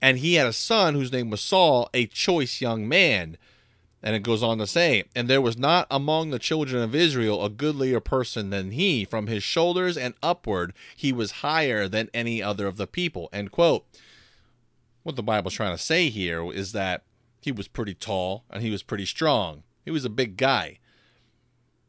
And 0.00 0.18
he 0.18 0.34
had 0.34 0.46
a 0.46 0.52
son 0.52 0.94
whose 0.94 1.12
name 1.12 1.30
was 1.30 1.40
Saul, 1.40 1.88
a 1.94 2.06
choice 2.06 2.60
young 2.60 2.88
man. 2.88 3.36
And 4.02 4.16
it 4.16 4.22
goes 4.22 4.42
on 4.42 4.58
to 4.58 4.66
say, 4.66 5.04
And 5.14 5.28
there 5.28 5.40
was 5.40 5.58
not 5.58 5.86
among 5.90 6.30
the 6.30 6.38
children 6.38 6.82
of 6.82 6.94
Israel 6.94 7.44
a 7.44 7.50
goodlier 7.50 8.00
person 8.00 8.50
than 8.50 8.70
he. 8.70 9.04
From 9.04 9.26
his 9.26 9.42
shoulders 9.42 9.96
and 9.96 10.14
upward, 10.22 10.72
he 10.96 11.12
was 11.12 11.42
higher 11.42 11.86
than 11.86 12.08
any 12.14 12.42
other 12.42 12.66
of 12.66 12.76
the 12.76 12.86
people. 12.86 13.28
End 13.32 13.52
quote. 13.52 13.86
What 15.02 15.16
the 15.16 15.22
Bible's 15.22 15.54
trying 15.54 15.76
to 15.76 15.82
say 15.82 16.08
here 16.08 16.50
is 16.52 16.72
that 16.72 17.04
he 17.40 17.52
was 17.52 17.68
pretty 17.68 17.94
tall 17.94 18.44
and 18.50 18.62
he 18.62 18.70
was 18.70 18.82
pretty 18.82 19.06
strong. 19.06 19.62
He 19.84 19.90
was 19.90 20.04
a 20.04 20.10
big 20.10 20.36
guy. 20.36 20.78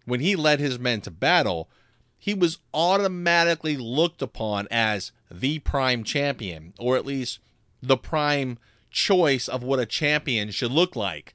When 0.05 0.19
he 0.19 0.35
led 0.35 0.59
his 0.59 0.79
men 0.79 1.01
to 1.01 1.11
battle, 1.11 1.69
he 2.17 2.33
was 2.33 2.59
automatically 2.73 3.77
looked 3.77 4.21
upon 4.21 4.67
as 4.69 5.11
the 5.31 5.59
prime 5.59 6.03
champion, 6.03 6.73
or 6.77 6.95
at 6.95 7.05
least 7.05 7.39
the 7.81 7.97
prime 7.97 8.59
choice 8.91 9.47
of 9.47 9.63
what 9.63 9.79
a 9.79 9.85
champion 9.85 10.51
should 10.51 10.71
look 10.71 10.95
like. 10.95 11.33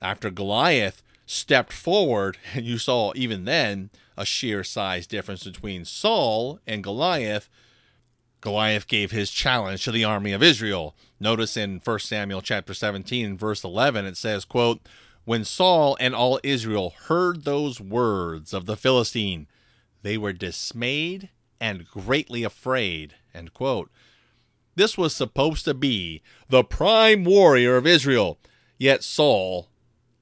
After 0.00 0.30
Goliath 0.30 1.02
stepped 1.26 1.72
forward, 1.72 2.38
and 2.54 2.64
you 2.64 2.78
saw 2.78 3.12
even 3.14 3.44
then 3.44 3.90
a 4.16 4.24
sheer 4.24 4.64
size 4.64 5.06
difference 5.06 5.44
between 5.44 5.84
Saul 5.84 6.58
and 6.66 6.82
Goliath, 6.82 7.48
Goliath 8.40 8.86
gave 8.86 9.10
his 9.10 9.30
challenge 9.30 9.84
to 9.84 9.92
the 9.92 10.04
army 10.04 10.32
of 10.32 10.42
Israel. 10.42 10.96
Notice 11.18 11.56
in 11.56 11.80
1 11.82 11.98
Samuel 12.00 12.42
chapter 12.42 12.74
17 12.74 13.36
verse 13.36 13.64
11 13.64 14.04
it 14.06 14.16
says, 14.16 14.44
quote, 14.44 14.80
"When 15.26 15.44
Saul 15.44 15.96
and 15.98 16.14
all 16.14 16.38
Israel 16.44 16.94
heard 17.08 17.42
those 17.42 17.80
words 17.80 18.54
of 18.54 18.66
the 18.66 18.76
Philistine, 18.76 19.48
they 20.02 20.16
were 20.16 20.32
dismayed 20.32 21.30
and 21.60 21.84
greatly 21.84 22.44
afraid." 22.44 23.16
This 24.76 24.96
was 24.96 25.14
supposed 25.16 25.64
to 25.64 25.74
be 25.74 26.22
the 26.48 26.62
prime 26.62 27.24
warrior 27.24 27.76
of 27.76 27.88
Israel, 27.88 28.38
yet 28.78 29.02
Saul 29.02 29.68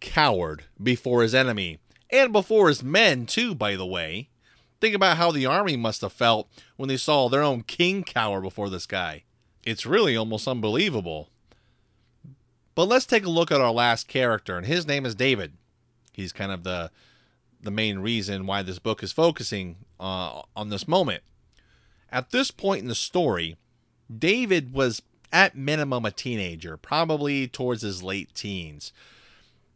cowered 0.01 0.65
before 0.83 1.23
his 1.23 1.35
enemy 1.35 1.81
and 2.09 2.33
before 2.33 2.69
his 2.69 2.83
men, 2.83 3.27
too, 3.27 3.55
by 3.55 3.77
the 3.77 3.85
way. 3.85 4.31
Think 4.81 4.95
about 4.95 5.19
how 5.19 5.31
the 5.31 5.45
army 5.45 5.77
must 5.77 6.01
have 6.01 6.15
felt 6.15 6.49
when 6.77 6.89
they 6.89 6.97
saw 6.97 7.29
their 7.29 7.43
own 7.43 7.63
king 7.63 8.05
cower 8.05 8.41
before 8.41 8.71
this 8.71 8.87
guy. 8.87 9.25
It's 9.65 9.85
really 9.85 10.17
almost 10.17 10.49
unbelievable. 10.49 11.29
But 12.75 12.89
let's 12.89 13.07
take 13.07 13.25
a 13.25 13.31
look 13.31 13.53
at 13.53 13.61
our 13.61 13.73
last 13.73 14.09
character, 14.09 14.57
and 14.57 14.67
his 14.67 14.87
name 14.87 15.07
is 15.07 15.15
David. 15.15 15.53
He's 16.13 16.33
kind 16.33 16.53
of 16.53 16.65
the 16.65 16.91
the 17.63 17.71
main 17.71 18.01
reason 18.01 18.47
why 18.47 18.63
this 18.63 18.79
book 18.79 19.03
is 19.03 19.11
focusing 19.11 19.77
uh, 19.99 20.43
on 20.55 20.69
this 20.69 20.87
moment. 20.87 21.23
At 22.13 22.31
this 22.31 22.51
point 22.51 22.83
in 22.83 22.89
the 22.89 22.95
story, 22.95 23.57
David 24.15 24.75
was 24.75 25.01
at 25.33 25.57
minimum 25.57 26.05
a 26.05 26.11
teenager, 26.11 26.77
probably 26.77 27.49
towards 27.49 27.83
his 27.83 28.03
late 28.03 28.35
teens. 28.35 28.93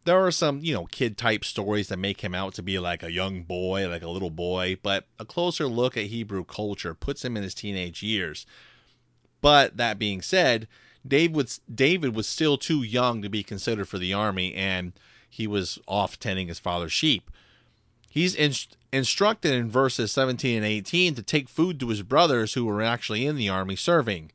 There 0.05 0.23
are 0.23 0.31
some, 0.31 0.59
you 0.63 0.73
know, 0.73 0.85
kid 0.85 1.17
type 1.17 1.43
stories 1.43 1.89
that 1.89 1.97
make 1.97 2.21
him 2.21 2.33
out 2.33 2.53
to 2.53 2.63
be 2.63 2.79
like 2.79 3.03
a 3.03 3.11
young 3.11 3.43
boy, 3.43 3.89
like 3.89 4.03
a 4.03 4.09
little 4.09 4.29
boy, 4.29 4.77
but 4.81 5.05
a 5.19 5.25
closer 5.25 5.67
look 5.67 5.97
at 5.97 6.05
Hebrew 6.05 6.45
culture 6.45 6.93
puts 6.93 7.25
him 7.25 7.35
in 7.35 7.43
his 7.43 7.53
teenage 7.55 8.01
years. 8.03 8.45
But 9.41 9.77
that 9.77 9.99
being 9.99 10.21
said, 10.21 10.67
David 11.07 11.35
was, 11.35 11.61
David 11.73 12.15
was 12.15 12.27
still 12.27 12.57
too 12.57 12.83
young 12.83 13.21
to 13.21 13.29
be 13.29 13.43
considered 13.43 13.87
for 13.87 13.97
the 13.97 14.13
army, 14.13 14.53
and 14.53 14.93
he 15.29 15.47
was 15.47 15.79
off 15.87 16.19
tending 16.19 16.47
his 16.47 16.59
father's 16.59 16.91
sheep. 16.91 17.29
He's 18.09 18.35
in, 18.35 18.53
instructed 18.91 19.53
in 19.53 19.69
verses 19.69 20.11
17 20.11 20.57
and 20.57 20.65
18 20.65 21.15
to 21.15 21.23
take 21.23 21.47
food 21.47 21.79
to 21.79 21.89
his 21.89 22.01
brothers 22.01 22.53
who 22.53 22.65
were 22.65 22.81
actually 22.81 23.25
in 23.25 23.35
the 23.35 23.49
army 23.49 23.75
serving. 23.75 24.31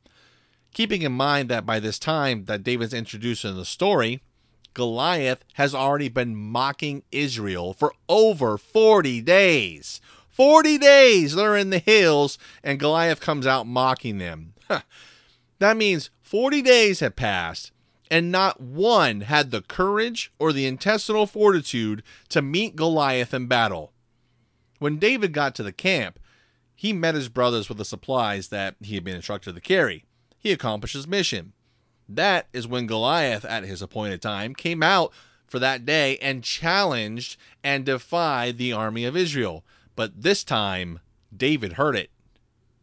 Keeping 0.73 1.01
in 1.01 1.11
mind 1.11 1.49
that 1.49 1.65
by 1.65 1.79
this 1.79 1.99
time 1.99 2.45
that 2.45 2.63
David's 2.63 2.93
introduced 2.93 3.45
in 3.45 3.55
the 3.55 3.65
story, 3.65 4.21
Goliath 4.73 5.43
has 5.53 5.73
already 5.73 6.09
been 6.09 6.35
mocking 6.35 7.03
Israel 7.11 7.73
for 7.73 7.93
over 8.09 8.57
40 8.57 9.21
days. 9.21 10.01
40 10.29 10.77
days 10.77 11.35
they're 11.35 11.55
in 11.55 11.69
the 11.69 11.79
hills 11.79 12.37
and 12.61 12.79
Goliath 12.79 13.21
comes 13.21 13.47
out 13.47 13.67
mocking 13.67 14.17
them. 14.17 14.53
that 15.59 15.77
means 15.77 16.09
40 16.25 16.63
days 16.63 17.01
had 17.01 17.15
passed 17.15 17.71
and 18.09 18.31
not 18.31 18.59
one 18.59 19.21
had 19.21 19.51
the 19.51 19.61
courage 19.61 20.31
or 20.39 20.51
the 20.51 20.65
intestinal 20.65 21.27
fortitude 21.27 22.01
to 22.29 22.41
meet 22.41 22.75
Goliath 22.75 23.31
in 23.31 23.45
battle. 23.45 23.93
When 24.79 24.97
David 24.97 25.33
got 25.33 25.53
to 25.55 25.63
the 25.63 25.71
camp, 25.71 26.19
he 26.75 26.93
met 26.93 27.13
his 27.13 27.29
brothers 27.29 27.69
with 27.69 27.77
the 27.77 27.85
supplies 27.85 28.47
that 28.47 28.75
he 28.81 28.95
had 28.95 29.03
been 29.03 29.15
instructed 29.15 29.53
to 29.53 29.61
carry. 29.61 30.03
He 30.39 30.51
accomplished 30.51 30.95
his 30.95 31.07
mission. 31.07 31.53
That 32.09 32.47
is 32.53 32.67
when 32.67 32.87
Goliath, 32.87 33.45
at 33.45 33.63
his 33.63 33.83
appointed 33.83 34.23
time, 34.23 34.55
came 34.55 34.81
out 34.81 35.13
for 35.45 35.59
that 35.59 35.85
day 35.85 36.17
and 36.17 36.43
challenged 36.43 37.37
and 37.63 37.85
defied 37.85 38.57
the 38.57 38.73
army 38.73 39.05
of 39.05 39.15
Israel. 39.15 39.63
But 39.95 40.23
this 40.23 40.43
time, 40.43 41.01
David 41.35 41.73
heard 41.73 41.95
it. 41.95 42.09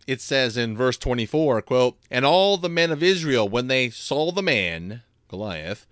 It 0.06 0.20
says 0.20 0.56
in 0.56 0.76
verse 0.76 0.96
24, 0.96 1.62
quote, 1.62 1.98
And 2.10 2.24
all 2.24 2.56
the 2.56 2.68
men 2.68 2.90
of 2.90 3.02
Israel, 3.02 3.48
when 3.48 3.68
they 3.68 3.90
saw 3.90 4.32
the 4.32 4.42
man, 4.42 5.02
Goliath, 5.28 5.86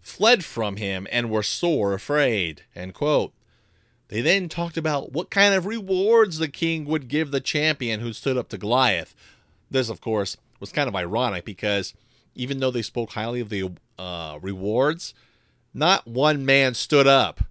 fled 0.00 0.44
from 0.44 0.76
him 0.76 1.06
and 1.12 1.30
were 1.30 1.42
sore 1.42 1.92
afraid. 1.92 2.62
End 2.74 2.94
quote. 2.94 3.32
They 4.08 4.22
then 4.22 4.48
talked 4.48 4.76
about 4.76 5.12
what 5.12 5.30
kind 5.30 5.54
of 5.54 5.66
rewards 5.66 6.38
the 6.38 6.48
king 6.48 6.84
would 6.86 7.06
give 7.06 7.30
the 7.30 7.40
champion 7.40 8.00
who 8.00 8.12
stood 8.12 8.36
up 8.36 8.48
to 8.48 8.58
Goliath. 8.58 9.14
This, 9.70 9.88
of 9.88 10.00
course, 10.00 10.36
was 10.58 10.72
kind 10.72 10.88
of 10.88 10.96
ironic 10.96 11.44
because 11.44 11.94
even 12.34 12.58
though 12.58 12.72
they 12.72 12.82
spoke 12.82 13.12
highly 13.12 13.40
of 13.40 13.50
the 13.50 13.70
uh, 13.98 14.38
rewards, 14.42 15.14
not 15.72 16.08
one 16.08 16.44
man 16.44 16.74
stood 16.74 17.06
up. 17.06 17.44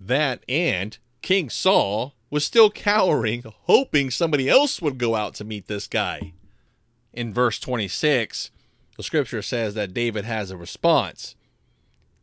That 0.00 0.42
and 0.48 0.98
King 1.20 1.50
Saul 1.50 2.14
was 2.32 2.46
still 2.46 2.70
cowering, 2.70 3.42
hoping 3.64 4.10
somebody 4.10 4.48
else 4.48 4.80
would 4.80 4.96
go 4.96 5.14
out 5.14 5.34
to 5.34 5.44
meet 5.44 5.66
this 5.66 5.86
guy. 5.86 6.32
In 7.12 7.34
verse 7.34 7.58
26, 7.58 8.50
the 8.96 9.02
scripture 9.02 9.42
says 9.42 9.74
that 9.74 9.92
David 9.92 10.24
has 10.24 10.50
a 10.50 10.56
response. 10.56 11.36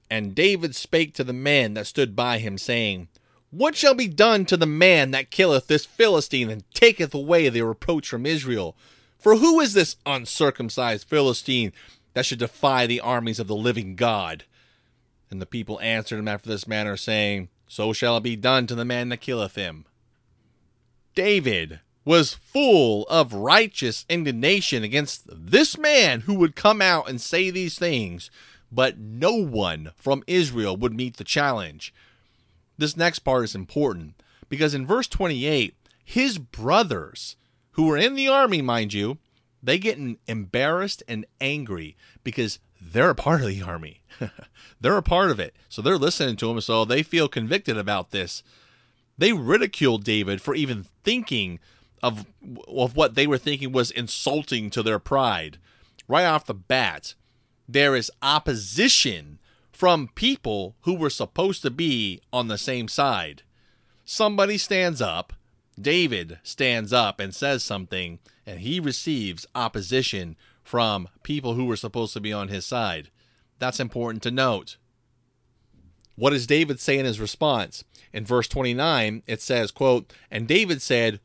And 0.09 0.33
David 0.33 0.75
spake 0.75 1.13
to 1.13 1.23
the 1.23 1.31
men 1.31 1.75
that 1.75 1.85
stood 1.85 2.15
by 2.15 2.39
him, 2.39 2.57
saying, 2.57 3.07
What 3.51 3.75
shall 3.75 3.93
be 3.93 4.07
done 4.07 4.45
to 4.45 4.57
the 4.57 4.65
man 4.65 5.11
that 5.11 5.29
killeth 5.29 5.67
this 5.67 5.85
Philistine 5.85 6.49
and 6.49 6.63
taketh 6.73 7.13
away 7.13 7.47
the 7.47 7.61
reproach 7.61 8.09
from 8.09 8.25
Israel? 8.25 8.75
For 9.19 9.35
who 9.35 9.59
is 9.59 9.73
this 9.73 9.95
uncircumcised 10.07 11.07
Philistine 11.07 11.71
that 12.15 12.25
should 12.25 12.39
defy 12.39 12.87
the 12.87 12.99
armies 12.99 13.39
of 13.39 13.45
the 13.45 13.55
living 13.55 13.95
God? 13.95 14.45
And 15.29 15.39
the 15.39 15.45
people 15.45 15.79
answered 15.81 16.17
him 16.17 16.27
after 16.27 16.49
this 16.49 16.67
manner, 16.67 16.97
saying, 16.97 17.49
So 17.67 17.93
shall 17.93 18.17
it 18.17 18.23
be 18.23 18.35
done 18.35 18.65
to 18.65 18.73
the 18.73 18.85
man 18.85 19.09
that 19.09 19.21
killeth 19.21 19.53
him. 19.53 19.85
David 21.19 21.81
was 22.05 22.33
full 22.33 23.03
of 23.09 23.33
righteous 23.33 24.05
indignation 24.07 24.85
against 24.85 25.23
this 25.29 25.77
man 25.77 26.21
who 26.21 26.33
would 26.35 26.55
come 26.55 26.81
out 26.81 27.09
and 27.09 27.19
say 27.19 27.49
these 27.49 27.77
things, 27.77 28.31
but 28.71 28.97
no 28.97 29.33
one 29.33 29.91
from 29.97 30.23
Israel 30.27 30.77
would 30.77 30.93
meet 30.93 31.17
the 31.17 31.25
challenge. 31.25 31.93
This 32.77 32.95
next 32.95 33.19
part 33.19 33.43
is 33.43 33.53
important 33.53 34.13
because 34.47 34.73
in 34.73 34.87
verse 34.87 35.09
28, 35.09 35.75
his 36.05 36.37
brothers, 36.37 37.35
who 37.71 37.87
were 37.87 37.97
in 37.97 38.15
the 38.15 38.29
army, 38.29 38.61
mind 38.61 38.93
you, 38.93 39.17
they 39.61 39.77
get 39.77 39.99
embarrassed 40.25 41.03
and 41.05 41.25
angry 41.41 41.97
because 42.23 42.59
they're 42.79 43.09
a 43.09 43.15
part 43.15 43.41
of 43.41 43.47
the 43.47 43.61
army. 43.61 44.03
they're 44.79 44.95
a 44.95 45.03
part 45.03 45.31
of 45.31 45.39
it. 45.41 45.53
So 45.67 45.81
they're 45.81 45.97
listening 45.97 46.37
to 46.37 46.49
him, 46.49 46.61
so 46.61 46.85
they 46.85 47.03
feel 47.03 47.27
convicted 47.27 47.77
about 47.77 48.11
this. 48.11 48.41
They 49.19 49.33
ridiculed 49.33 50.05
David 50.05 50.41
for 50.41 50.55
even 50.55 50.85
thinking 51.03 51.59
of 52.01 52.25
of 52.69 52.95
what 52.95 53.15
they 53.15 53.27
were 53.27 53.37
thinking 53.37 53.73
was 53.73 53.91
insulting 53.91 54.69
to 54.69 54.81
their 54.81 54.97
pride. 54.97 55.57
Right 56.07 56.23
off 56.23 56.45
the 56.45 56.53
bat, 56.53 57.15
there 57.67 57.97
is 57.97 58.09
opposition 58.21 59.37
from 59.73 60.09
people 60.15 60.77
who 60.81 60.93
were 60.93 61.09
supposed 61.09 61.61
to 61.63 61.69
be 61.69 62.21
on 62.31 62.47
the 62.47 62.57
same 62.57 62.87
side. 62.87 63.43
Somebody 64.05 64.57
stands 64.57 65.01
up, 65.01 65.33
David 65.79 66.39
stands 66.41 66.93
up 66.93 67.19
and 67.19 67.35
says 67.35 67.61
something, 67.61 68.19
and 68.45 68.61
he 68.61 68.79
receives 68.79 69.45
opposition 69.53 70.37
from 70.63 71.09
people 71.23 71.55
who 71.55 71.65
were 71.65 71.75
supposed 71.75 72.13
to 72.13 72.21
be 72.21 72.31
on 72.31 72.47
his 72.47 72.65
side. 72.65 73.09
That's 73.59 73.81
important 73.81 74.23
to 74.23 74.31
note. 74.31 74.77
What 76.19 76.31
does 76.31 76.45
David 76.45 76.79
say 76.79 76.99
in 76.99 77.05
his 77.05 77.19
response? 77.19 77.83
In 78.11 78.25
verse 78.25 78.47
29, 78.47 79.23
it 79.25 79.41
says, 79.41 79.71
quote, 79.71 80.11
And 80.29 80.47
David 80.47 80.81
said, 80.81 81.21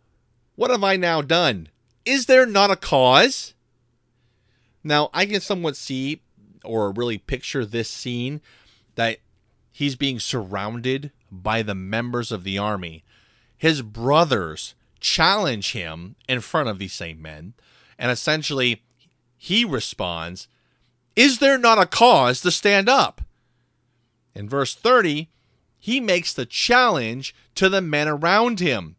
what 0.57 0.71
have 0.71 0.85
I 0.85 0.97
now 0.97 1.21
done? 1.21 1.69
Is 2.05 2.27
there 2.27 2.47
not 2.47 2.71
a 2.71 2.77
cause? 2.77 3.55
Now, 4.85 5.11
I 5.13 5.27
can 5.27 5.41
somewhat 5.41 5.77
see 5.77 6.23
or 6.65 6.93
really 6.93 7.19
picture 7.19 7.65
this 7.65 7.91
scene 7.91 8.41
that 8.95 9.19
he's 9.73 9.97
being 9.97 10.21
surrounded 10.21 11.11
by 11.31 11.63
the 11.63 11.75
members 11.75 12.31
of 12.31 12.45
the 12.45 12.57
army. 12.57 13.03
His 13.57 13.83
brothers 13.83 14.75
challenge 15.01 15.73
him 15.73 16.15
in 16.29 16.41
front 16.41 16.69
of 16.69 16.79
these 16.79 16.93
same 16.93 17.21
men, 17.21 17.55
and 17.99 18.11
essentially 18.13 18.85
he 19.37 19.65
responds, 19.65 20.47
Is 21.17 21.39
there 21.39 21.59
not 21.59 21.79
a 21.79 21.87
cause 21.87 22.41
to 22.43 22.51
stand 22.51 22.89
up? 22.89 23.23
In 24.35 24.49
verse 24.49 24.75
30, 24.75 25.31
he 25.79 26.00
makes 26.00 26.33
the 26.33 26.47
challenge 26.47 27.35
to 27.55 27.69
the 27.69 27.81
men 27.81 28.09
around 28.09 28.61
him. 28.61 28.97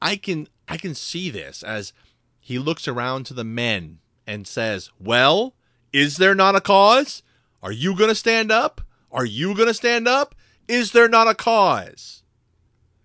I 0.00 0.16
can 0.16 0.48
I 0.68 0.76
can 0.76 0.94
see 0.94 1.30
this 1.30 1.62
as 1.62 1.92
he 2.38 2.58
looks 2.58 2.86
around 2.88 3.26
to 3.26 3.34
the 3.34 3.44
men 3.44 3.98
and 4.26 4.46
says, 4.46 4.90
Well, 4.98 5.54
is 5.92 6.16
there 6.16 6.34
not 6.34 6.56
a 6.56 6.60
cause? 6.60 7.22
Are 7.62 7.72
you 7.72 7.96
going 7.96 8.08
to 8.08 8.14
stand 8.14 8.50
up? 8.50 8.80
Are 9.10 9.24
you 9.24 9.54
going 9.54 9.68
to 9.68 9.74
stand 9.74 10.08
up? 10.08 10.34
Is 10.68 10.92
there 10.92 11.08
not 11.08 11.28
a 11.28 11.34
cause? 11.34 12.22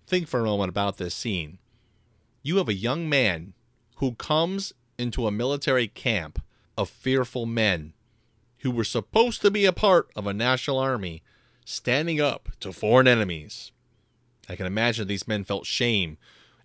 Think 0.06 0.26
for 0.26 0.40
a 0.40 0.44
moment 0.44 0.70
about 0.70 0.96
this 0.96 1.14
scene. 1.14 1.58
You 2.42 2.56
have 2.56 2.68
a 2.68 2.74
young 2.74 3.08
man 3.08 3.52
who 3.96 4.14
comes 4.14 4.72
into 4.96 5.26
a 5.26 5.32
military 5.32 5.86
camp 5.86 6.42
of 6.76 6.88
fearful 6.88 7.46
men 7.46 7.92
who 8.58 8.70
were 8.70 8.84
supposed 8.84 9.42
to 9.42 9.50
be 9.50 9.64
a 9.64 9.72
part 9.72 10.10
of 10.16 10.26
a 10.26 10.32
national 10.32 10.78
army 10.78 11.22
standing 11.68 12.18
up 12.18 12.48
to 12.60 12.72
foreign 12.72 13.06
enemies. 13.06 13.72
I 14.48 14.56
can 14.56 14.64
imagine 14.64 15.06
these 15.06 15.28
men 15.28 15.44
felt 15.44 15.66
shame 15.66 16.16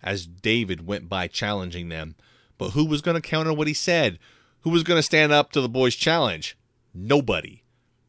as 0.02 0.26
David 0.26 0.86
went 0.86 1.10
by 1.10 1.28
challenging 1.28 1.90
them. 1.90 2.14
But 2.56 2.70
who 2.70 2.86
was 2.86 3.02
going 3.02 3.20
to 3.20 3.20
counter 3.28 3.52
what 3.52 3.66
he 3.66 3.74
said? 3.74 4.18
Who 4.60 4.70
was 4.70 4.82
going 4.82 4.98
to 4.98 5.02
stand 5.02 5.30
up 5.30 5.52
to 5.52 5.60
the 5.60 5.68
boy's 5.68 5.94
challenge? 5.94 6.56
Nobody. 6.94 7.62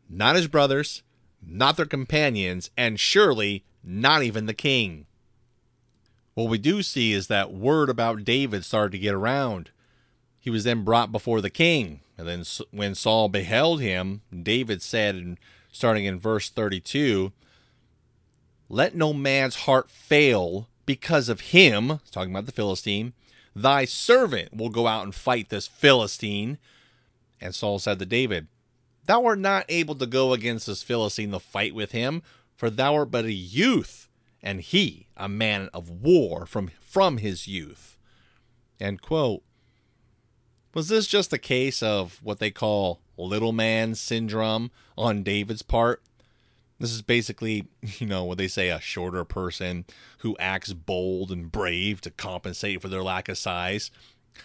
Not 0.09 0.37
his 0.37 0.47
brothers, 0.47 1.03
not 1.45 1.75
their 1.75 1.85
companions, 1.85 2.69
and 2.77 2.99
surely 2.99 3.65
not 3.83 4.23
even 4.23 4.45
the 4.45 4.53
king. 4.53 5.05
What 6.33 6.49
we 6.49 6.57
do 6.57 6.81
see 6.81 7.11
is 7.11 7.27
that 7.27 7.51
word 7.51 7.89
about 7.89 8.23
David 8.23 8.63
started 8.63 8.91
to 8.93 8.99
get 8.99 9.13
around. 9.13 9.71
He 10.39 10.49
was 10.49 10.63
then 10.63 10.83
brought 10.83 11.11
before 11.11 11.41
the 11.41 11.49
king. 11.49 11.99
And 12.17 12.27
then 12.27 12.43
when 12.71 12.95
Saul 12.95 13.27
beheld 13.27 13.81
him, 13.81 14.21
David 14.31 14.81
said, 14.81 15.37
starting 15.75 16.05
in 16.05 16.17
verse 16.17 16.49
32, 16.49 17.33
Let 18.69 18.95
no 18.95 19.11
man's 19.11 19.55
heart 19.55 19.91
fail 19.91 20.69
because 20.85 21.27
of 21.27 21.41
him, 21.41 21.99
talking 22.11 22.31
about 22.31 22.45
the 22.45 22.53
Philistine. 22.53 23.11
Thy 23.53 23.83
servant 23.83 24.55
will 24.55 24.69
go 24.69 24.87
out 24.87 25.03
and 25.03 25.13
fight 25.13 25.49
this 25.49 25.67
Philistine. 25.67 26.57
And 27.41 27.53
Saul 27.53 27.79
said 27.79 27.99
to 27.99 28.05
David, 28.05 28.47
Thou 29.05 29.25
art 29.25 29.39
not 29.39 29.65
able 29.67 29.95
to 29.95 30.05
go 30.05 30.31
against 30.31 30.67
this 30.67 30.81
Philistine 30.81 31.31
to 31.31 31.39
fight 31.39 31.75
with 31.75 31.91
him, 31.91 32.23
for 32.55 32.69
thou 32.69 32.95
art 32.95 33.11
but 33.11 33.25
a 33.25 33.33
youth, 33.33 34.07
and 34.41 34.61
he 34.61 35.07
a 35.17 35.27
man 35.27 35.69
of 35.73 35.89
war 35.89 36.45
from, 36.45 36.71
from 36.79 37.17
his 37.17 37.47
youth. 37.47 37.97
End 38.79 39.01
quote. 39.01 39.43
Was 40.75 40.89
this 40.89 41.07
just 41.07 41.31
a 41.31 41.37
case 41.37 41.81
of 41.81 42.19
what 42.21 42.39
they 42.39 42.51
call 42.51 42.99
little 43.15 43.53
man 43.53 43.95
syndrome 43.95 44.71
on 44.97 45.23
David's 45.23 45.61
part? 45.61 46.01
This 46.79 46.91
is 46.91 47.01
basically, 47.01 47.67
you 47.81 48.05
know, 48.05 48.25
what 48.25 48.37
they 48.37 48.49
say 48.49 48.69
a 48.69 48.81
shorter 48.81 49.23
person 49.23 49.85
who 50.19 50.35
acts 50.37 50.73
bold 50.73 51.31
and 51.31 51.49
brave 51.49 52.01
to 52.01 52.11
compensate 52.11 52.81
for 52.81 52.89
their 52.89 53.01
lack 53.01 53.29
of 53.29 53.37
size. 53.37 53.89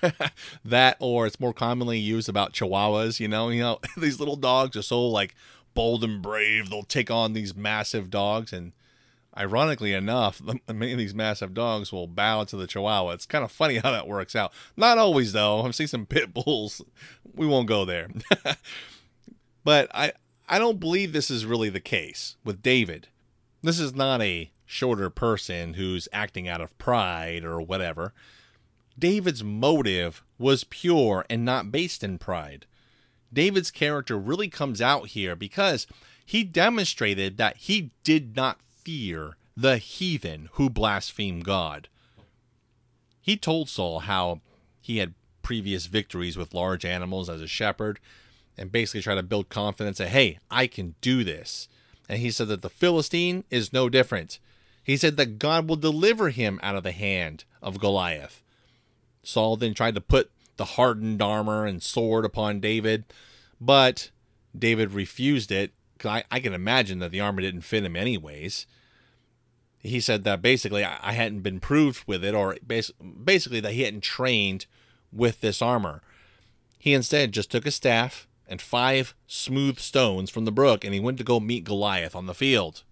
that 0.65 0.97
or 1.01 1.27
it's 1.27 1.41
more 1.41 1.53
commonly 1.53 1.99
used 1.99 2.29
about 2.29 2.53
chihuahuas, 2.53 3.19
you 3.19 3.27
know, 3.27 3.49
you 3.51 3.61
know, 3.61 3.81
these 3.97 4.21
little 4.21 4.37
dogs 4.37 4.77
are 4.77 4.83
so 4.83 5.05
like 5.05 5.35
bold 5.75 6.05
and 6.05 6.23
brave, 6.23 6.71
they'll 6.71 6.85
take 6.85 7.11
on 7.11 7.33
these 7.33 7.57
massive 7.57 8.09
dogs 8.09 8.53
and 8.53 8.71
ironically 9.37 9.93
enough, 9.93 10.41
many 10.69 10.93
of 10.93 10.99
these 10.99 11.15
massive 11.15 11.55
dogs 11.55 11.93
will 11.93 12.07
bow 12.07 12.45
to 12.45 12.57
the 12.57 12.67
chihuahua. 12.67 13.11
It's 13.13 13.27
kind 13.27 13.45
of 13.45 13.53
funny 13.53 13.79
how 13.79 13.91
that 13.91 14.09
works 14.09 14.37
out. 14.37 14.53
Not 14.77 14.99
always 14.99 15.33
though. 15.33 15.63
I've 15.63 15.75
seen 15.75 15.87
some 15.87 16.07
pit 16.07 16.33
bulls. 16.35 16.83
We 17.35 17.47
won't 17.47 17.69
go 17.69 17.85
there. 17.85 18.09
but 19.65 19.91
I 19.95 20.13
I 20.49 20.59
don't 20.59 20.81
believe 20.81 21.13
this 21.13 21.31
is 21.31 21.47
really 21.47 21.69
the 21.69 21.81
case 21.81 22.37
with 22.45 22.63
David. 22.63 23.09
This 23.63 23.79
is 23.79 23.95
not 23.95 24.21
a 24.23 24.51
shorter 24.67 25.11
person 25.11 25.75
who's 25.75 26.09
acting 26.13 26.49
out 26.49 26.61
of 26.61 26.77
pride 26.79 27.45
or 27.45 27.61
whatever. 27.61 28.13
David's 28.99 29.43
motive 29.43 30.23
was 30.39 30.65
pure 30.65 31.25
and 31.31 31.45
not 31.45 31.73
based 31.73 32.03
in 32.03 32.19
pride. 32.19 32.67
David's 33.33 33.71
character 33.71 34.19
really 34.19 34.49
comes 34.49 34.83
out 34.83 35.09
here 35.09 35.37
because 35.37 35.87
he 36.25 36.45
demonstrated 36.45 37.37
that 37.37 37.57
he 37.57 37.93
did 38.03 38.37
not 38.37 38.59
fear 38.91 39.37
the 39.57 39.79
heathen 39.79 40.49
who 40.55 40.69
blaspheme 40.69 41.41
God. 41.41 41.89
He 43.21 43.37
told 43.37 43.69
Saul 43.69 44.01
how 44.01 44.41
he 44.81 44.99
had 44.99 45.15
previous 45.43 45.87
victories 45.87 46.37
with 46.37 46.55
large 46.55 46.85
animals 46.85 47.31
as 47.31 47.41
a 47.41 47.47
shepherd 47.47 48.01
and 48.59 48.73
basically 48.73 49.03
try 49.03 49.15
to 49.15 49.23
build 49.23 49.49
confidence 49.49 49.99
that, 49.99 50.09
hey, 50.09 50.39
I 50.51 50.67
can 50.67 50.97
do 51.01 51.23
this. 51.23 51.69
And 52.09 52.19
he 52.19 52.33
said 52.33 52.49
that 52.49 52.63
the 52.63 52.71
Philistine 52.71 53.45
is 53.49 53.73
no 53.73 53.89
different. 53.89 54.41
He 54.83 54.97
said 54.97 55.17
that 55.19 55.39
God 55.39 55.69
will 55.69 55.77
deliver 55.77 56.31
him 56.31 56.59
out 56.61 56.75
of 56.75 56.83
the 56.83 56.91
hand 56.91 57.45
of 57.63 57.79
Goliath. 57.79 58.43
Saul 59.23 59.57
then 59.57 59.75
tried 59.75 59.95
to 59.95 60.01
put 60.01 60.33
the 60.57 60.65
hardened 60.65 61.23
armor 61.23 61.65
and 61.65 61.81
sword 61.81 62.25
upon 62.25 62.59
David, 62.59 63.05
but 63.61 64.11
David 64.59 64.93
refused 64.93 65.53
it. 65.53 65.73
I, 66.05 66.25
I 66.29 66.41
can 66.41 66.55
imagine 66.55 66.99
that 66.99 67.13
the 67.13 67.21
armor 67.21 67.41
didn't 67.41 67.61
fit 67.61 67.85
him 67.85 67.95
anyways. 67.95 68.67
He 69.83 70.01
said 70.01 70.25
that 70.25 70.43
basically 70.43 70.85
I 70.85 71.13
hadn't 71.13 71.41
been 71.41 71.61
proved 71.61 72.07
with 72.07 72.23
it, 72.25 72.35
or 72.35 72.57
basically 72.63 73.61
that 73.61 73.73
he 73.73 73.83
hadn't 73.83 74.03
trained 74.03 74.67
with 75.13 75.41
this 75.41 75.63
armor. 75.63 76.03
He 76.79 76.93
instead 76.93 77.33
just 77.33 77.51
took 77.51 77.67
a 77.67 77.71
staff 77.71 78.27
and 78.47 78.61
five 78.61 79.15
smooth 79.27 79.79
stones 79.79 80.29
from 80.29 80.45
the 80.45 80.53
brook, 80.53 80.85
and 80.85 80.93
he 80.93 81.01
went 81.01 81.19
to 81.19 81.25
go 81.25 81.41
meet 81.41 81.65
Goliath 81.65 82.15
on 82.15 82.27
the 82.27 82.35
field. 82.35 82.83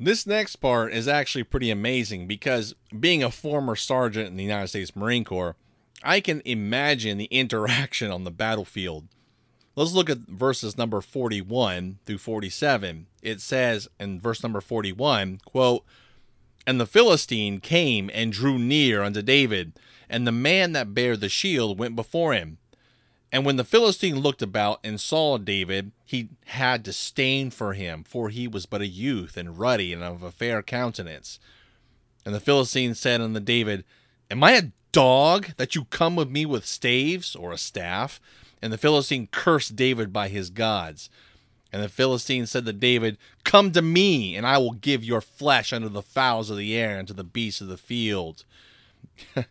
This 0.00 0.26
next 0.26 0.56
part 0.56 0.92
is 0.92 1.08
actually 1.08 1.44
pretty 1.44 1.70
amazing 1.70 2.26
because, 2.26 2.74
being 2.98 3.22
a 3.22 3.30
former 3.30 3.74
sergeant 3.74 4.28
in 4.28 4.36
the 4.36 4.44
United 4.44 4.68
States 4.68 4.94
Marine 4.94 5.24
Corps, 5.24 5.56
I 6.02 6.20
can 6.20 6.42
imagine 6.44 7.18
the 7.18 7.24
interaction 7.30 8.10
on 8.10 8.24
the 8.24 8.30
battlefield. 8.30 9.08
Let's 9.74 9.92
look 9.92 10.10
at 10.10 10.18
verses 10.18 10.76
number 10.76 11.00
41 11.00 11.98
through 12.04 12.18
47. 12.18 13.06
It 13.22 13.40
says 13.40 13.88
in 13.98 14.20
verse 14.20 14.42
number 14.42 14.60
41, 14.60 15.40
quote, 15.44 15.84
And 16.68 16.78
the 16.78 16.84
Philistine 16.84 17.60
came 17.60 18.10
and 18.12 18.30
drew 18.30 18.58
near 18.58 19.02
unto 19.02 19.22
David, 19.22 19.72
and 20.06 20.26
the 20.26 20.32
man 20.32 20.72
that 20.72 20.92
bare 20.92 21.16
the 21.16 21.30
shield 21.30 21.78
went 21.78 21.96
before 21.96 22.34
him. 22.34 22.58
And 23.32 23.46
when 23.46 23.56
the 23.56 23.64
Philistine 23.64 24.18
looked 24.18 24.42
about 24.42 24.78
and 24.84 25.00
saw 25.00 25.38
David, 25.38 25.92
he 26.04 26.28
had 26.44 26.82
disdain 26.82 27.50
for 27.50 27.72
him, 27.72 28.04
for 28.04 28.28
he 28.28 28.46
was 28.46 28.66
but 28.66 28.82
a 28.82 28.86
youth 28.86 29.38
and 29.38 29.58
ruddy 29.58 29.94
and 29.94 30.02
of 30.02 30.22
a 30.22 30.30
fair 30.30 30.62
countenance. 30.62 31.38
And 32.26 32.34
the 32.34 32.38
Philistine 32.38 32.94
said 32.94 33.22
unto 33.22 33.40
David, 33.40 33.82
Am 34.30 34.44
I 34.44 34.52
a 34.52 34.72
dog 34.92 35.54
that 35.56 35.74
you 35.74 35.86
come 35.86 36.16
with 36.16 36.28
me 36.28 36.44
with 36.44 36.66
staves 36.66 37.34
or 37.34 37.50
a 37.50 37.56
staff? 37.56 38.20
And 38.60 38.74
the 38.74 38.76
Philistine 38.76 39.28
cursed 39.28 39.74
David 39.74 40.12
by 40.12 40.28
his 40.28 40.50
gods. 40.50 41.08
And 41.72 41.82
the 41.82 41.88
Philistine 41.88 42.46
said 42.46 42.64
to 42.66 42.72
David, 42.72 43.18
Come 43.44 43.72
to 43.72 43.82
me, 43.82 44.36
and 44.36 44.46
I 44.46 44.58
will 44.58 44.72
give 44.72 45.04
your 45.04 45.20
flesh 45.20 45.72
unto 45.72 45.88
the 45.88 46.02
fowls 46.02 46.50
of 46.50 46.56
the 46.56 46.74
air 46.74 46.98
and 46.98 47.06
to 47.08 47.14
the 47.14 47.24
beasts 47.24 47.60
of 47.60 47.68
the 47.68 47.76
field. 47.76 48.44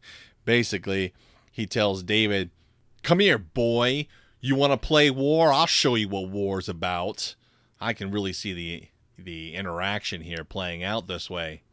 Basically, 0.45 1.13
he 1.51 1.67
tells 1.67 2.03
David, 2.03 2.49
Come 3.03 3.19
here, 3.19 3.37
boy. 3.37 4.07
You 4.39 4.55
want 4.55 4.73
to 4.73 4.77
play 4.77 5.09
war? 5.09 5.51
I'll 5.51 5.65
show 5.65 5.95
you 5.95 6.09
what 6.09 6.29
war's 6.29 6.69
about. 6.69 7.35
I 7.79 7.93
can 7.93 8.11
really 8.11 8.33
see 8.33 8.53
the 8.53 8.87
the 9.17 9.55
interaction 9.55 10.21
here 10.21 10.43
playing 10.43 10.83
out 10.83 11.07
this 11.07 11.29
way. 11.29 11.63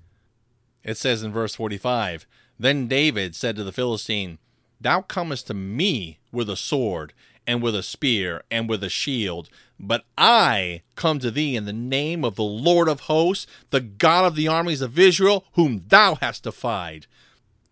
It 0.83 0.97
says 0.97 1.23
in 1.23 1.33
verse 1.33 1.55
45, 1.55 2.27
Then 2.59 2.89
David 2.89 3.35
said 3.35 3.57
to 3.57 3.65
the 3.65 3.73
Philistine, 3.73 4.39
Thou 4.81 5.03
comest 5.03 5.47
to 5.49 5.55
me 5.55 6.19
with 6.33 6.49
a 6.49 6.57
sword, 6.57 7.13
and 7.47 7.63
with 7.63 7.75
a 7.75 7.83
spear, 7.83 8.43
and 8.51 8.69
with 8.69 8.83
a 8.83 8.89
shield, 8.89 9.49
but 9.79 10.05
I 10.17 10.83
come 10.97 11.19
to 11.19 11.31
thee 11.31 11.57
in 11.57 11.65
the 11.65 11.73
name 11.73 12.25
of 12.25 12.37
the 12.37 12.45
Lord 12.45 12.89
of 12.89 13.01
hosts, 13.01 13.47
the 13.71 13.81
God 13.81 14.25
of 14.25 14.35
the 14.35 14.49
armies 14.49 14.81
of 14.81 14.99
Israel, 14.99 15.45
whom 15.53 15.85
thou 15.89 16.15
hast 16.17 16.45
defied. 16.45 17.07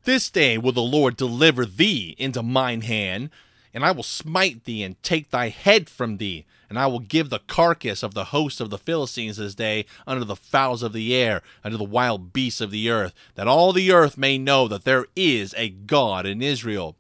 This 0.04 0.30
day 0.30 0.58
will 0.58 0.72
the 0.72 0.80
Lord 0.80 1.16
deliver 1.16 1.64
thee 1.64 2.16
into 2.18 2.42
mine 2.42 2.80
hand, 2.80 3.30
and 3.72 3.84
I 3.84 3.92
will 3.92 4.02
smite 4.02 4.64
thee 4.64 4.82
and 4.82 5.00
take 5.02 5.30
thy 5.30 5.48
head 5.48 5.88
from 5.88 6.16
thee, 6.16 6.44
and 6.68 6.78
I 6.78 6.86
will 6.86 7.00
give 7.00 7.30
the 7.30 7.38
carcass 7.38 8.02
of 8.02 8.14
the 8.14 8.24
host 8.24 8.60
of 8.60 8.70
the 8.70 8.78
Philistines 8.78 9.36
this 9.36 9.54
day 9.54 9.86
unto 10.06 10.24
the 10.24 10.36
fowls 10.36 10.82
of 10.82 10.92
the 10.92 11.14
air, 11.14 11.42
unto 11.62 11.76
the 11.76 11.84
wild 11.84 12.32
beasts 12.32 12.60
of 12.60 12.70
the 12.70 12.90
earth, 12.90 13.14
that 13.36 13.46
all 13.46 13.72
the 13.72 13.92
earth 13.92 14.18
may 14.18 14.38
know 14.38 14.66
that 14.68 14.84
there 14.84 15.06
is 15.14 15.54
a 15.56 15.68
God 15.68 16.26
in 16.26 16.42
Israel. 16.42 16.96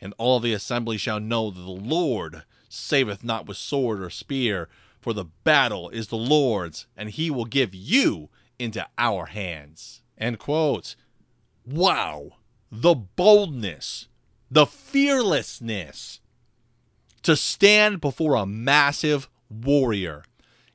And 0.00 0.14
all 0.18 0.40
the 0.40 0.52
assembly 0.52 0.96
shall 0.98 1.20
know 1.20 1.50
that 1.50 1.60
the 1.60 1.70
Lord 1.70 2.44
saveth 2.68 3.24
not 3.24 3.46
with 3.46 3.56
sword 3.56 4.02
or 4.02 4.10
spear, 4.10 4.68
for 5.00 5.12
the 5.12 5.24
battle 5.24 5.88
is 5.90 6.08
the 6.08 6.16
Lord's, 6.16 6.86
and 6.96 7.10
he 7.10 7.30
will 7.30 7.44
give 7.44 7.74
you 7.74 8.28
into 8.58 8.86
our 8.98 9.26
hands. 9.26 10.02
End 10.18 10.38
quote. 10.38 10.96
Wow, 11.64 12.32
the 12.70 12.94
boldness, 12.94 14.08
the 14.50 14.66
fearlessness 14.66 16.20
to 17.22 17.36
stand 17.36 18.00
before 18.00 18.36
a 18.36 18.46
massive 18.46 19.28
warrior 19.50 20.22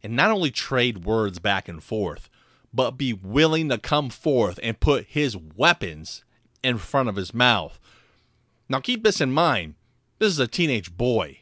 and 0.03 0.15
not 0.15 0.31
only 0.31 0.51
trade 0.51 1.05
words 1.05 1.39
back 1.39 1.67
and 1.69 1.83
forth, 1.83 2.29
but 2.73 2.91
be 2.91 3.13
willing 3.13 3.69
to 3.69 3.77
come 3.77 4.09
forth 4.09 4.59
and 4.63 4.79
put 4.79 5.05
his 5.05 5.37
weapons 5.37 6.23
in 6.63 6.77
front 6.77 7.09
of 7.09 7.15
his 7.15 7.33
mouth. 7.33 7.79
Now, 8.71 8.79
keep 8.79 9.03
this 9.03 9.19
in 9.19 9.33
mind 9.33 9.75
this 10.19 10.31
is 10.31 10.39
a 10.39 10.47
teenage 10.47 10.95
boy. 10.95 11.39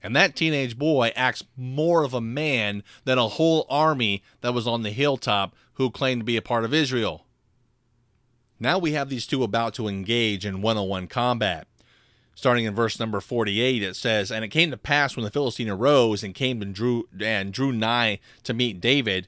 And 0.00 0.14
that 0.14 0.36
teenage 0.36 0.78
boy 0.78 1.12
acts 1.16 1.42
more 1.56 2.04
of 2.04 2.14
a 2.14 2.20
man 2.20 2.84
than 3.04 3.18
a 3.18 3.26
whole 3.26 3.66
army 3.68 4.22
that 4.42 4.54
was 4.54 4.68
on 4.68 4.82
the 4.82 4.90
hilltop 4.90 5.56
who 5.74 5.90
claimed 5.90 6.20
to 6.20 6.24
be 6.24 6.36
a 6.36 6.42
part 6.42 6.64
of 6.64 6.72
Israel. 6.72 7.26
Now 8.60 8.78
we 8.78 8.92
have 8.92 9.08
these 9.08 9.26
two 9.26 9.42
about 9.42 9.74
to 9.74 9.88
engage 9.88 10.46
in 10.46 10.62
one 10.62 10.76
on 10.76 10.88
one 10.88 11.08
combat. 11.08 11.66
Starting 12.36 12.64
in 12.64 12.76
verse 12.76 13.00
number 13.00 13.20
48, 13.20 13.82
it 13.82 13.96
says, 13.96 14.30
And 14.30 14.44
it 14.44 14.48
came 14.48 14.70
to 14.70 14.76
pass 14.76 15.16
when 15.16 15.24
the 15.24 15.32
Philistine 15.32 15.68
arose 15.68 16.22
and 16.22 16.32
came 16.32 16.62
and 16.62 16.72
drew 16.72 17.08
and 17.18 17.52
drew 17.52 17.72
nigh 17.72 18.20
to 18.44 18.54
meet 18.54 18.80
David, 18.80 19.26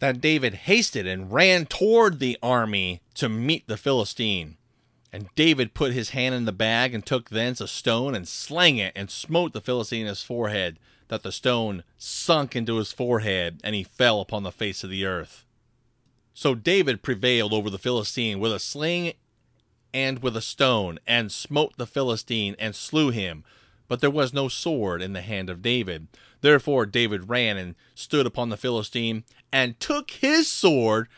that 0.00 0.20
David 0.20 0.52
hasted 0.54 1.06
and 1.06 1.32
ran 1.32 1.64
toward 1.64 2.18
the 2.18 2.36
army 2.42 3.00
to 3.14 3.30
meet 3.30 3.68
the 3.68 3.78
Philistine. 3.78 4.58
And 5.12 5.28
David 5.34 5.74
put 5.74 5.92
his 5.92 6.10
hand 6.10 6.34
in 6.34 6.44
the 6.44 6.52
bag 6.52 6.94
and 6.94 7.04
took 7.04 7.30
thence 7.30 7.60
a 7.60 7.66
stone 7.66 8.14
and 8.14 8.28
slang 8.28 8.76
it 8.76 8.92
and 8.94 9.10
smote 9.10 9.52
the 9.52 9.60
Philistine 9.60 10.02
in 10.02 10.06
his 10.06 10.22
forehead, 10.22 10.78
that 11.08 11.24
the 11.24 11.32
stone 11.32 11.82
sunk 11.98 12.54
into 12.54 12.76
his 12.76 12.92
forehead, 12.92 13.60
and 13.64 13.74
he 13.74 13.82
fell 13.82 14.20
upon 14.20 14.44
the 14.44 14.52
face 14.52 14.84
of 14.84 14.90
the 14.90 15.04
earth. 15.04 15.44
So 16.32 16.54
David 16.54 17.02
prevailed 17.02 17.52
over 17.52 17.68
the 17.68 17.78
Philistine 17.78 18.38
with 18.38 18.52
a 18.52 18.60
sling 18.60 19.14
and 19.92 20.22
with 20.22 20.36
a 20.36 20.40
stone, 20.40 21.00
and 21.06 21.32
smote 21.32 21.76
the 21.76 21.86
Philistine 21.86 22.54
and 22.60 22.76
slew 22.76 23.10
him. 23.10 23.42
But 23.88 24.00
there 24.00 24.08
was 24.08 24.32
no 24.32 24.46
sword 24.46 25.02
in 25.02 25.14
the 25.14 25.20
hand 25.20 25.50
of 25.50 25.62
David. 25.62 26.06
Therefore 26.42 26.86
David 26.86 27.28
ran 27.28 27.56
and 27.56 27.74
stood 27.96 28.24
upon 28.24 28.50
the 28.50 28.56
Philistine, 28.56 29.24
and 29.52 29.80
took 29.80 30.12
his 30.12 30.48
sword 30.48 31.08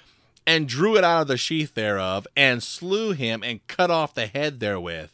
and 0.47 0.69
drew 0.69 0.97
it 0.97 1.05
out 1.05 1.23
of 1.23 1.29
the 1.29 1.37
sheath 1.37 1.75
thereof, 1.75 2.27
and 2.37 2.63
slew 2.63 3.13
him, 3.13 3.43
and 3.43 3.67
cut 3.67 3.91
off 3.91 4.15
the 4.15 4.27
head 4.27 4.61
therewith. 4.61 5.11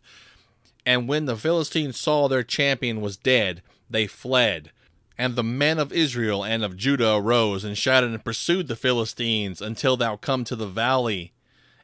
And 0.86 1.06
when 1.06 1.26
the 1.26 1.36
Philistines 1.36 1.98
saw 1.98 2.28
their 2.28 2.42
champion 2.42 3.00
was 3.00 3.16
dead, 3.16 3.62
they 3.90 4.06
fled. 4.06 4.70
And 5.18 5.34
the 5.34 5.42
men 5.42 5.78
of 5.78 5.92
Israel 5.92 6.44
and 6.44 6.64
of 6.64 6.76
Judah 6.76 7.16
arose 7.16 7.64
and 7.64 7.76
shouted 7.76 8.10
and 8.10 8.24
pursued 8.24 8.68
the 8.68 8.76
Philistines 8.76 9.60
until 9.60 9.96
thou 9.96 10.16
come 10.16 10.44
to 10.44 10.56
the 10.56 10.66
valley 10.66 11.32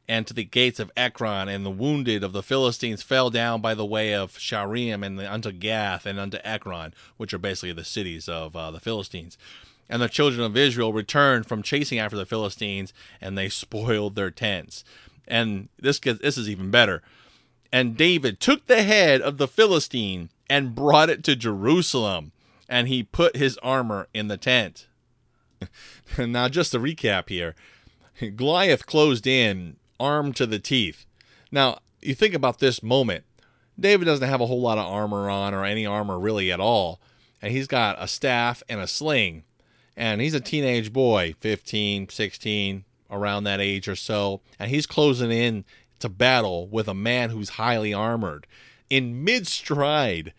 and 0.07 0.27
to 0.27 0.33
the 0.33 0.45
gates 0.45 0.79
of 0.79 0.93
Ekron. 0.97 1.49
And 1.49 1.67
the 1.67 1.71
wounded 1.71 2.23
of 2.23 2.33
the 2.33 2.43
Philistines 2.43 3.03
fell 3.03 3.31
down 3.31 3.61
by 3.61 3.75
the 3.75 3.85
way 3.85 4.15
of 4.15 4.39
Shaaraim 4.39 5.05
and 5.05 5.21
unto 5.21 5.51
Gath 5.51 6.07
and 6.07 6.19
unto 6.21 6.39
Ekron, 6.45 6.95
which 7.17 7.35
are 7.35 7.39
basically 7.39 7.73
the 7.73 7.85
cities 7.85 8.29
of 8.29 8.55
uh, 8.55 8.71
the 8.71 8.81
Philistines. 8.81 9.37
And 9.89 10.01
the 10.01 10.09
children 10.09 10.45
of 10.45 10.57
Israel 10.57 10.93
returned 10.93 11.47
from 11.47 11.63
chasing 11.63 11.99
after 11.99 12.17
the 12.17 12.27
Philistines, 12.27 12.93
and 13.21 13.37
they 13.37 13.49
spoiled 13.51 14.15
their 14.15 14.31
tents. 14.31 14.85
And 15.27 15.69
this 15.79 15.99
gets, 15.99 16.21
this 16.21 16.39
is 16.39 16.49
even 16.49 16.71
better. 16.71 17.03
And 17.73 17.97
David 17.97 18.41
took 18.41 18.67
the 18.67 18.83
head 18.83 19.21
of 19.21 19.39
the 19.39 19.49
Philistine 19.49 20.31
and 20.49 20.75
brought 20.75 21.11
it 21.11 21.25
to 21.25 21.37
Jerusalem, 21.37 22.33
and 22.69 22.89
he 22.89 23.03
put 23.03 23.37
his 23.37 23.59
armor 23.59 24.09
in 24.15 24.29
the 24.29 24.37
tent. 24.37 24.87
now, 26.19 26.49
just 26.49 26.73
to 26.73 26.79
recap 26.79 27.29
here 27.29 27.55
Goliath 28.37 28.87
closed 28.87 29.27
in, 29.27 29.77
armed 29.99 30.37
to 30.37 30.47
the 30.47 30.59
teeth. 30.59 31.05
Now, 31.51 31.79
you 32.01 32.15
think 32.15 32.35
about 32.35 32.59
this 32.59 32.83
moment. 32.83 33.25
David 33.79 34.05
doesn't 34.05 34.29
have 34.29 34.41
a 34.41 34.47
whole 34.47 34.61
lot 34.61 34.79
of 34.79 34.87
armor 34.87 35.29
on, 35.29 35.53
or 35.53 35.65
any 35.65 35.85
armor 35.85 36.19
really 36.19 36.53
at 36.53 36.61
all. 36.61 37.01
And 37.43 37.53
he's 37.53 37.67
got 37.67 37.97
a 37.99 38.07
staff 38.07 38.63
and 38.69 38.81
a 38.81 38.87
sling. 38.87 39.43
And 39.97 40.21
he's 40.21 40.35
a 40.35 40.41
teenage 40.41 40.93
boy, 40.93 41.35
15, 41.41 42.09
16, 42.09 42.85
around 43.11 43.45
that 43.45 43.61
age 43.61 43.89
or 43.89 43.97
so. 43.97 44.41
And 44.59 44.71
he's 44.71 44.87
closing 44.87 45.31
in 45.31 45.65
to 46.01 46.09
battle 46.09 46.67
with 46.67 46.89
a 46.89 46.95
man 46.95 47.31
who's 47.31 47.51
highly 47.51 47.95
armored. 47.95 48.47
In 48.91 49.25
mid 49.25 49.47
stride, 49.47 50.33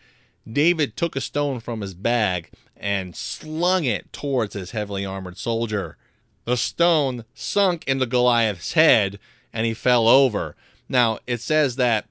David 0.51 0.95
took 0.95 1.15
a 1.15 1.21
stone 1.21 1.59
from 1.59 1.81
his 1.81 1.93
bag 1.93 2.51
and 2.77 3.15
slung 3.15 3.85
it 3.85 4.11
towards 4.11 4.53
his 4.53 4.71
heavily 4.71 5.05
armored 5.05 5.37
soldier. 5.37 5.97
The 6.43 6.57
stone 6.57 7.25
sunk 7.33 7.83
into 7.87 8.05
Goliath's 8.05 8.73
head 8.73 9.19
and 9.51 9.65
he 9.65 9.73
fell 9.73 10.07
over. 10.07 10.55
Now, 10.87 11.19
it 11.25 11.41
says 11.41 11.77
that 11.77 12.05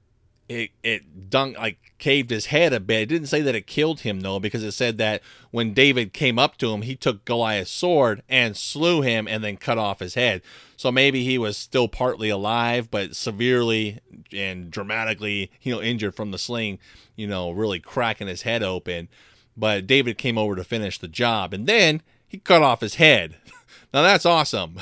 it, 0.48 0.70
it 0.82 1.30
dunked, 1.30 1.56
like 1.56 1.78
caved 1.98 2.30
his 2.30 2.46
head 2.46 2.72
a 2.72 2.80
bit. 2.80 3.02
It 3.02 3.06
didn't 3.06 3.28
say 3.28 3.40
that 3.40 3.54
it 3.54 3.66
killed 3.66 4.00
him, 4.00 4.20
though, 4.20 4.38
because 4.38 4.62
it 4.62 4.72
said 4.72 4.98
that 4.98 5.22
when 5.50 5.72
David 5.72 6.12
came 6.12 6.38
up 6.38 6.58
to 6.58 6.72
him, 6.72 6.82
he 6.82 6.96
took 6.96 7.24
Goliath's 7.24 7.70
sword 7.70 8.22
and 8.28 8.56
slew 8.56 9.00
him 9.00 9.26
and 9.26 9.42
then 9.42 9.56
cut 9.56 9.78
off 9.78 10.00
his 10.00 10.14
head. 10.14 10.42
So 10.76 10.92
maybe 10.92 11.24
he 11.24 11.38
was 11.38 11.56
still 11.56 11.88
partly 11.88 12.28
alive, 12.28 12.90
but 12.90 13.16
severely 13.16 14.00
and 14.32 14.70
dramatically, 14.70 15.50
you 15.62 15.74
know, 15.74 15.80
injured 15.80 16.14
from 16.14 16.30
the 16.30 16.38
sling, 16.38 16.78
you 17.16 17.26
know, 17.26 17.50
really 17.50 17.80
cracking 17.80 18.26
his 18.26 18.42
head 18.42 18.62
open. 18.62 19.08
But 19.56 19.86
David 19.86 20.18
came 20.18 20.36
over 20.36 20.56
to 20.56 20.64
finish 20.64 20.98
the 20.98 21.08
job, 21.08 21.54
and 21.54 21.66
then 21.66 22.02
he 22.26 22.38
cut 22.38 22.62
off 22.62 22.80
his 22.80 22.96
head. 22.96 23.36
now 23.94 24.02
that's 24.02 24.26
awesome. 24.26 24.78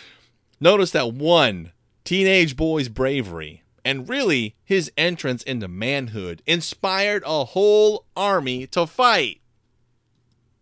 Notice 0.60 0.90
that 0.90 1.14
one 1.14 1.72
teenage 2.04 2.56
boy's 2.56 2.88
bravery 2.88 3.62
and 3.84 4.08
really 4.08 4.56
his 4.64 4.90
entrance 4.96 5.42
into 5.42 5.68
manhood 5.68 6.42
inspired 6.46 7.22
a 7.26 7.44
whole 7.44 8.06
army 8.16 8.66
to 8.68 8.86
fight. 8.86 9.40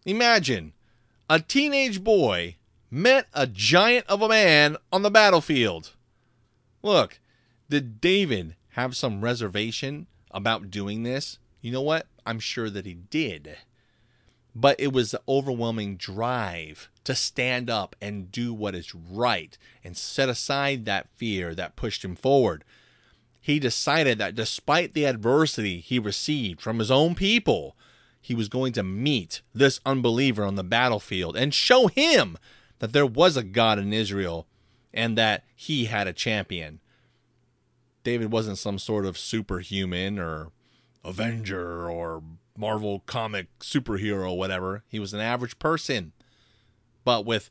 Imagine 0.05 0.73
a 1.29 1.41
teenage 1.41 2.03
boy 2.03 2.57
met 2.91 3.27
a 3.35 3.47
giant 3.47 4.07
of 4.07 4.23
a 4.23 4.29
man 4.29 4.77
on 4.93 5.03
the 5.03 5.11
battlefield. 5.11 5.95
Look, 6.83 7.21
did 7.69 8.01
David 8.01 8.57
have 8.71 8.97
some 8.97 9.21
reservation 9.21 10.07
about 10.31 10.71
doing 10.71 11.03
this? 11.03 11.39
You 11.61 11.73
know 11.73 11.83
what? 11.83 12.07
I'm 12.25 12.39
sure 12.39 12.71
that 12.71 12.87
he 12.87 12.95
did. 12.95 13.57
But 14.55 14.81
it 14.81 14.93
was 14.93 15.11
the 15.11 15.21
overwhelming 15.29 15.97
drive 15.97 16.89
to 17.05 17.15
stand 17.15 17.69
up 17.69 17.95
and 18.01 18.33
do 18.33 18.55
what 18.55 18.75
is 18.75 18.95
right 18.95 19.57
and 19.85 19.97
set 19.97 20.29
aside 20.29 20.85
that 20.85 21.09
fear 21.15 21.55
that 21.55 21.77
pushed 21.77 22.05
him 22.05 22.17
forward. 22.17 22.65
He 23.49 23.59
decided 23.59 24.19
that 24.19 24.35
despite 24.35 24.93
the 24.93 25.07
adversity 25.07 25.81
he 25.81 25.99
received 25.99 26.61
from 26.61 26.81
his 26.81 26.91
own 26.91 27.15
people, 27.15 27.79
he 28.21 28.35
was 28.35 28.51
going 28.51 28.75
to 28.75 28.83
meet 28.83 29.41
this 29.55 29.81
unbeliever 29.87 30.45
on 30.45 30.57
the 30.57 30.63
battlefield 30.63 31.35
and 31.35 31.55
show 31.55 31.87
him 31.87 32.37
that 32.81 32.93
there 32.93 33.07
was 33.07 33.39
a 33.39 33.43
God 33.43 33.79
in 33.79 33.95
Israel 33.95 34.47
and 34.93 35.17
that 35.17 35.45
he 35.57 35.87
had 35.87 36.07
a 36.07 36.13
champion. 36.13 36.81
David 38.05 38.31
wasn't 38.31 38.59
some 38.59 38.79
sort 38.79 39.07
of 39.07 39.17
superhuman 39.17 40.19
or 40.19 40.49
Avenger 41.03 41.89
or 41.89 42.23
Marvel 42.55 43.01
comic 43.07 43.47
superhero, 43.61 44.37
whatever. 44.37 44.85
He 44.91 44.99
was 44.99 45.15
an 45.15 45.21
average 45.21 45.59
person, 45.59 46.13
but 47.03 47.25
with 47.25 47.49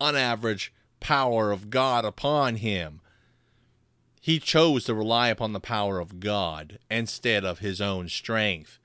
unaverage 0.00 0.72
power 1.00 1.50
of 1.50 1.70
God 1.70 2.04
upon 2.04 2.54
him. 2.54 3.00
He 4.20 4.38
chose 4.38 4.84
to 4.84 4.94
rely 4.94 5.28
upon 5.28 5.52
the 5.52 5.60
power 5.60 5.98
of 5.98 6.20
God 6.20 6.78
instead 6.90 7.44
of 7.44 7.60
his 7.60 7.80
own 7.80 8.08
strength. 8.08 8.78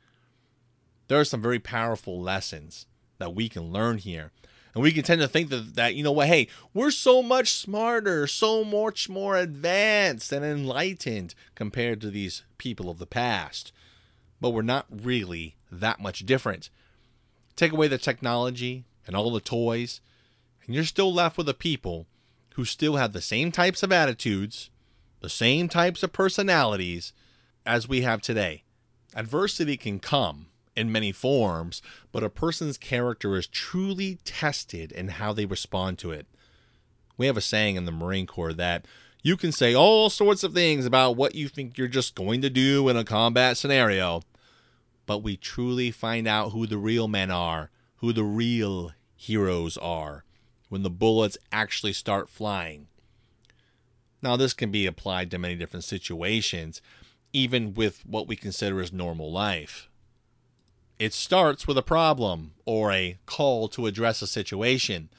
There 1.08 1.20
are 1.20 1.26
some 1.26 1.42
very 1.42 1.60
powerful 1.60 2.22
lessons 2.22 2.86
that 3.18 3.36
we 3.36 3.50
can 3.50 3.72
learn 3.72 3.98
here. 3.98 4.32
And 4.74 4.82
we 4.82 4.92
can 4.92 5.04
tend 5.04 5.22
to 5.22 5.28
think 5.28 5.50
that, 5.50 5.76
that, 5.76 5.94
you 5.94 6.04
know 6.04 6.12
what, 6.12 6.28
hey, 6.28 6.48
we're 6.74 6.92
so 6.92 7.22
much 7.22 7.54
smarter, 7.54 8.26
so 8.26 8.64
much 8.64 9.08
more 9.08 9.38
advanced 9.38 10.32
and 10.32 10.44
enlightened 10.44 11.36
compared 11.54 12.02
to 12.02 12.10
these 12.10 12.44
people 12.58 12.90
of 12.90 12.98
the 12.98 13.06
past. 13.06 13.72
But 14.42 14.50
we're 14.50 14.64
not 14.64 14.88
really 14.90 15.56
that 15.72 16.00
much 16.00 16.26
different. 16.26 16.70
Take 17.56 17.72
away 17.72 17.88
the 17.88 18.00
technology 18.00 18.86
and 19.06 19.16
all 19.16 19.32
the 19.32 19.40
toys, 19.40 20.02
and 20.66 20.74
you're 20.74 20.86
still 20.86 21.14
left 21.14 21.38
with 21.38 21.48
a 21.50 21.54
people 21.54 22.08
who 22.56 22.66
still 22.66 22.96
have 22.96 23.14
the 23.14 23.22
same 23.22 23.52
types 23.52 23.84
of 23.84 23.92
attitudes, 23.92 24.70
the 25.24 25.30
same 25.30 25.70
types 25.70 26.04
of 26.04 26.12
personalities 26.12 27.14
as 27.66 27.88
we 27.88 28.02
have 28.02 28.22
today. 28.22 28.62
Adversity 29.16 29.78
can 29.78 29.98
come 29.98 30.48
in 30.76 30.92
many 30.92 31.14
forms, 31.14 31.82
but 32.12 32.26
a 32.26 32.30
person's 32.30 32.78
character 32.78 33.38
is 33.38 33.48
truly 33.48 34.20
tested 34.26 34.92
in 34.92 35.08
how 35.08 35.32
they 35.32 35.46
respond 35.46 35.98
to 35.98 36.12
it. 36.12 36.28
We 37.16 37.26
have 37.28 37.38
a 37.38 37.42
saying 37.42 37.78
in 37.78 37.86
the 37.86 37.92
Marine 37.92 38.28
Corps 38.28 38.52
that 38.52 38.86
you 39.22 39.38
can 39.38 39.54
say 39.54 39.74
all 39.74 40.10
sorts 40.10 40.44
of 40.44 40.54
things 40.54 40.86
about 40.86 41.16
what 41.16 41.36
you 41.36 41.48
think 41.48 41.78
you're 41.78 41.88
just 41.88 42.16
going 42.16 42.42
to 42.42 42.50
do 42.50 42.90
in 42.90 42.98
a 42.98 43.06
combat 43.06 43.56
scenario, 43.56 44.24
but 45.06 45.24
we 45.24 45.38
truly 45.38 45.90
find 45.90 46.28
out 46.28 46.52
who 46.52 46.68
the 46.68 46.78
real 46.78 47.08
men 47.08 47.32
are, 47.32 47.72
who 47.98 48.12
the 48.12 48.26
real 48.26 48.92
heroes 49.16 49.78
are, 49.78 50.26
when 50.68 50.84
the 50.84 50.90
bullets 50.90 51.38
actually 51.50 51.94
start 51.94 52.30
flying. 52.30 52.88
Now, 54.24 54.38
this 54.38 54.54
can 54.54 54.72
be 54.72 54.86
applied 54.86 55.30
to 55.32 55.38
many 55.38 55.56
different 55.56 55.84
situations, 55.84 56.82
even 57.34 57.74
with 57.74 58.06
what 58.06 58.26
we 58.26 58.38
consider 58.38 58.80
as 58.80 58.94
normal 58.94 59.30
life. 59.30 59.90
It 60.98 61.14
starts 61.14 61.68
with 61.68 61.78
a 61.78 61.84
problem 61.84 62.54
or 62.66 62.94
a 62.94 63.18
call 63.26 63.68
to 63.70 63.86
address 63.86 64.22
a 64.22 64.28
situation. 64.28 65.10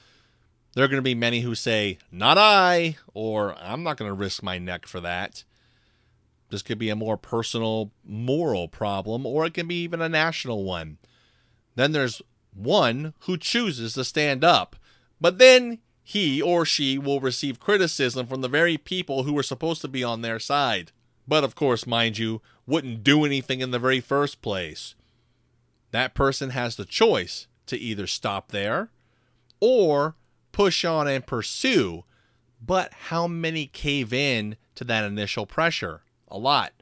There 0.73 0.83
are 0.83 0.87
going 0.87 0.97
to 0.97 1.03
be 1.03 1.13
many 1.13 1.41
who 1.41 1.53
say, 1.53 1.99
Not 2.11 2.39
I, 2.39 2.97
or 3.13 3.55
I'm 3.59 3.83
not 3.83 3.97
going 3.97 4.09
to 4.09 4.15
risk 4.15 4.41
my 4.41 4.57
neck 4.57 4.87
for 4.87 4.99
that. 5.01 5.43
This 6.49 6.63
could 6.63 6.79
be 6.79 6.89
a 6.89 6.95
more 6.95 7.17
personal, 7.17 7.91
moral 8.03 8.67
problem, 8.67 9.27
or 9.27 9.45
it 9.45 9.53
can 9.53 9.67
be 9.67 9.83
even 9.83 10.01
a 10.01 10.09
national 10.09 10.63
one. 10.63 10.97
Then 11.75 11.91
there's 11.91 12.23
one 12.55 13.13
who 13.21 13.37
chooses 13.37 13.93
to 13.93 14.03
stand 14.03 14.43
up, 14.43 14.75
but 15.21 15.37
then 15.37 15.79
he 16.05 16.41
or 16.41 16.65
she 16.65 16.97
will 16.97 17.19
receive 17.19 17.59
criticism 17.59 18.27
from 18.27 18.39
the 18.39 18.47
very 18.47 18.77
people 18.77 19.23
who 19.23 19.33
were 19.33 19.43
supposed 19.43 19.81
to 19.81 19.89
be 19.89 20.05
on 20.05 20.21
their 20.21 20.39
side. 20.39 20.93
But 21.27 21.43
of 21.43 21.55
course, 21.55 21.85
mind 21.85 22.17
you, 22.17 22.41
wouldn't 22.65 23.03
do 23.03 23.25
anything 23.25 23.59
in 23.59 23.71
the 23.71 23.79
very 23.79 23.99
first 23.99 24.41
place 24.41 24.95
that 25.95 26.13
person 26.13 26.49
has 26.49 26.75
the 26.75 26.83
choice 26.83 27.47
to 27.67 27.77
either 27.77 28.05
stop 28.05 28.51
there 28.51 28.89
or 29.61 30.15
push 30.51 30.83
on 30.83 31.07
and 31.07 31.25
pursue. 31.25 32.03
But 32.61 32.91
how 33.07 33.27
many 33.27 33.67
cave 33.67 34.11
in 34.11 34.57
to 34.75 34.83
that 34.83 35.05
initial 35.05 35.45
pressure? 35.45 36.01
A 36.27 36.37
lot. 36.37 36.73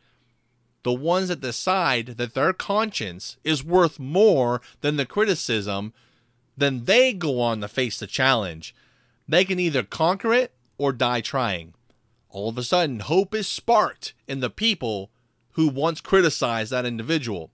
The 0.82 0.94
ones 0.94 1.28
that 1.28 1.42
decide 1.42 2.18
that 2.18 2.34
their 2.34 2.54
conscience 2.54 3.38
is 3.44 3.64
worth 3.64 4.00
more 4.00 4.62
than 4.82 4.96
the 4.96 5.06
criticism, 5.06 5.94
then 6.58 6.86
they 6.86 7.14
go 7.14 7.40
on 7.40 7.62
to 7.62 7.68
face 7.68 8.00
the 8.00 8.08
challenge. 8.08 8.74
They 9.34 9.46
can 9.46 9.60
either 9.60 9.82
conquer 9.82 10.32
it 10.32 10.54
or 10.78 10.94
die 10.94 11.22
trying. 11.22 11.74
All 12.30 12.50
of 12.50 12.58
a 12.60 12.62
sudden, 12.62 13.00
hope 13.00 13.34
is 13.34 13.48
sparked 13.48 14.14
in 14.28 14.42
the 14.42 14.50
people 14.52 15.10
who 15.54 15.70
once 15.70 16.02
criticized 16.02 16.72
that 16.72 16.86
individual. 16.86 17.50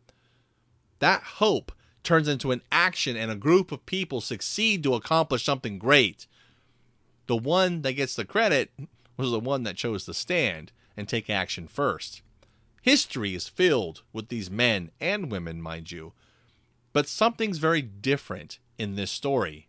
That 0.99 1.23
hope 1.23 1.71
turns 2.03 2.27
into 2.27 2.51
an 2.51 2.63
action 2.69 3.15
and 3.15 3.31
a 3.31 3.35
group 3.35 3.71
of 3.71 3.85
people 3.85 4.19
succeed 4.19 4.83
to 4.83 4.93
accomplish 4.93 5.45
something 5.45 5.79
great. 5.79 6.27
the 7.27 7.37
one 7.37 7.81
that 7.83 7.93
gets 7.93 8.13
the 8.13 8.25
credit 8.25 8.71
was 9.15 9.31
the 9.31 9.39
one 9.39 9.63
that 9.63 9.77
chose 9.77 10.03
to 10.03 10.13
stand 10.13 10.73
and 10.97 11.07
take 11.07 11.29
action 11.29 11.65
first. 11.65 12.21
History 12.81 13.33
is 13.33 13.47
filled 13.47 14.01
with 14.11 14.27
these 14.27 14.51
men 14.51 14.91
and 14.99 15.31
women, 15.31 15.61
mind 15.61 15.93
you, 15.93 16.11
but 16.91 17.07
something's 17.07 17.57
very 17.57 17.81
different 17.81 18.59
in 18.77 18.95
this 18.95 19.11
story. 19.11 19.68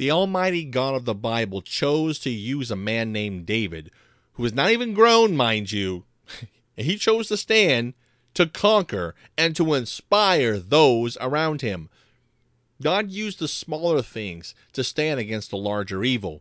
The 0.00 0.10
Almighty 0.10 0.64
God 0.64 0.94
of 0.94 1.04
the 1.04 1.14
Bible 1.14 1.60
chose 1.60 2.18
to 2.20 2.30
use 2.30 2.70
a 2.70 2.74
man 2.74 3.12
named 3.12 3.44
David, 3.44 3.90
who 4.32 4.42
was 4.42 4.54
not 4.54 4.70
even 4.70 4.94
grown, 4.94 5.36
mind 5.36 5.72
you. 5.72 6.04
And 6.78 6.86
he 6.86 6.96
chose 6.96 7.28
to 7.28 7.36
stand, 7.36 7.92
to 8.32 8.46
conquer, 8.46 9.14
and 9.36 9.54
to 9.56 9.74
inspire 9.74 10.58
those 10.58 11.18
around 11.20 11.60
him. 11.60 11.90
God 12.80 13.10
used 13.10 13.40
the 13.40 13.46
smaller 13.46 14.00
things 14.00 14.54
to 14.72 14.82
stand 14.82 15.20
against 15.20 15.50
the 15.50 15.58
larger 15.58 16.02
evil. 16.02 16.40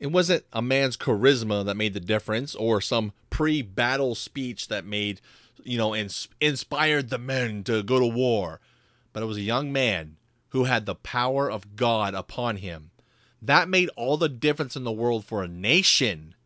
It 0.00 0.08
wasn't 0.08 0.44
a 0.52 0.60
man's 0.60 0.96
charisma 0.96 1.64
that 1.64 1.76
made 1.76 1.94
the 1.94 2.00
difference 2.00 2.56
or 2.56 2.80
some 2.80 3.12
pre 3.30 3.62
battle 3.62 4.16
speech 4.16 4.66
that 4.66 4.84
made, 4.84 5.20
you 5.62 5.78
know, 5.78 5.94
ins- 5.94 6.26
inspired 6.40 7.10
the 7.10 7.18
men 7.18 7.62
to 7.64 7.84
go 7.84 8.00
to 8.00 8.06
war, 8.06 8.58
but 9.12 9.22
it 9.22 9.26
was 9.26 9.36
a 9.36 9.42
young 9.42 9.72
man 9.72 10.16
who 10.54 10.64
had 10.64 10.86
the 10.86 10.94
power 10.94 11.50
of 11.50 11.74
God 11.74 12.14
upon 12.14 12.58
him. 12.58 12.92
That 13.42 13.68
made 13.68 13.90
all 13.96 14.16
the 14.16 14.28
difference 14.28 14.76
in 14.76 14.84
the 14.84 14.92
world 14.92 15.24
for 15.24 15.42
a 15.42 15.48
nation. 15.48 16.36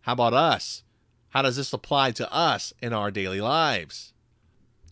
How 0.00 0.14
about 0.14 0.32
us? 0.32 0.82
How 1.28 1.42
does 1.42 1.56
this 1.56 1.74
apply 1.74 2.12
to 2.12 2.32
us 2.32 2.72
in 2.80 2.94
our 2.94 3.10
daily 3.10 3.42
lives? 3.42 4.14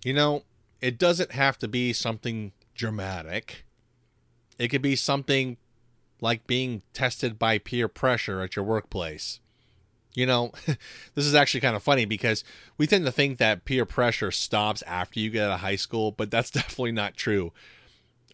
You 0.04 0.12
know, 0.12 0.42
it 0.82 0.98
doesn't 0.98 1.32
have 1.32 1.56
to 1.60 1.66
be 1.66 1.94
something 1.94 2.52
dramatic. 2.74 3.64
It 4.58 4.68
could 4.68 4.82
be 4.82 4.96
something 4.96 5.56
like 6.20 6.46
being 6.46 6.82
tested 6.92 7.38
by 7.38 7.56
peer 7.56 7.88
pressure 7.88 8.42
at 8.42 8.54
your 8.54 8.66
workplace. 8.66 9.40
You 10.14 10.26
know, 10.26 10.52
this 11.14 11.24
is 11.24 11.34
actually 11.34 11.62
kind 11.62 11.74
of 11.74 11.82
funny 11.82 12.04
because 12.04 12.44
we 12.76 12.86
tend 12.86 13.06
to 13.06 13.12
think 13.12 13.38
that 13.38 13.64
peer 13.64 13.86
pressure 13.86 14.30
stops 14.30 14.82
after 14.82 15.20
you 15.20 15.30
get 15.30 15.46
out 15.46 15.54
of 15.54 15.60
high 15.60 15.76
school, 15.76 16.10
but 16.12 16.30
that's 16.30 16.50
definitely 16.50 16.92
not 16.92 17.16
true. 17.16 17.54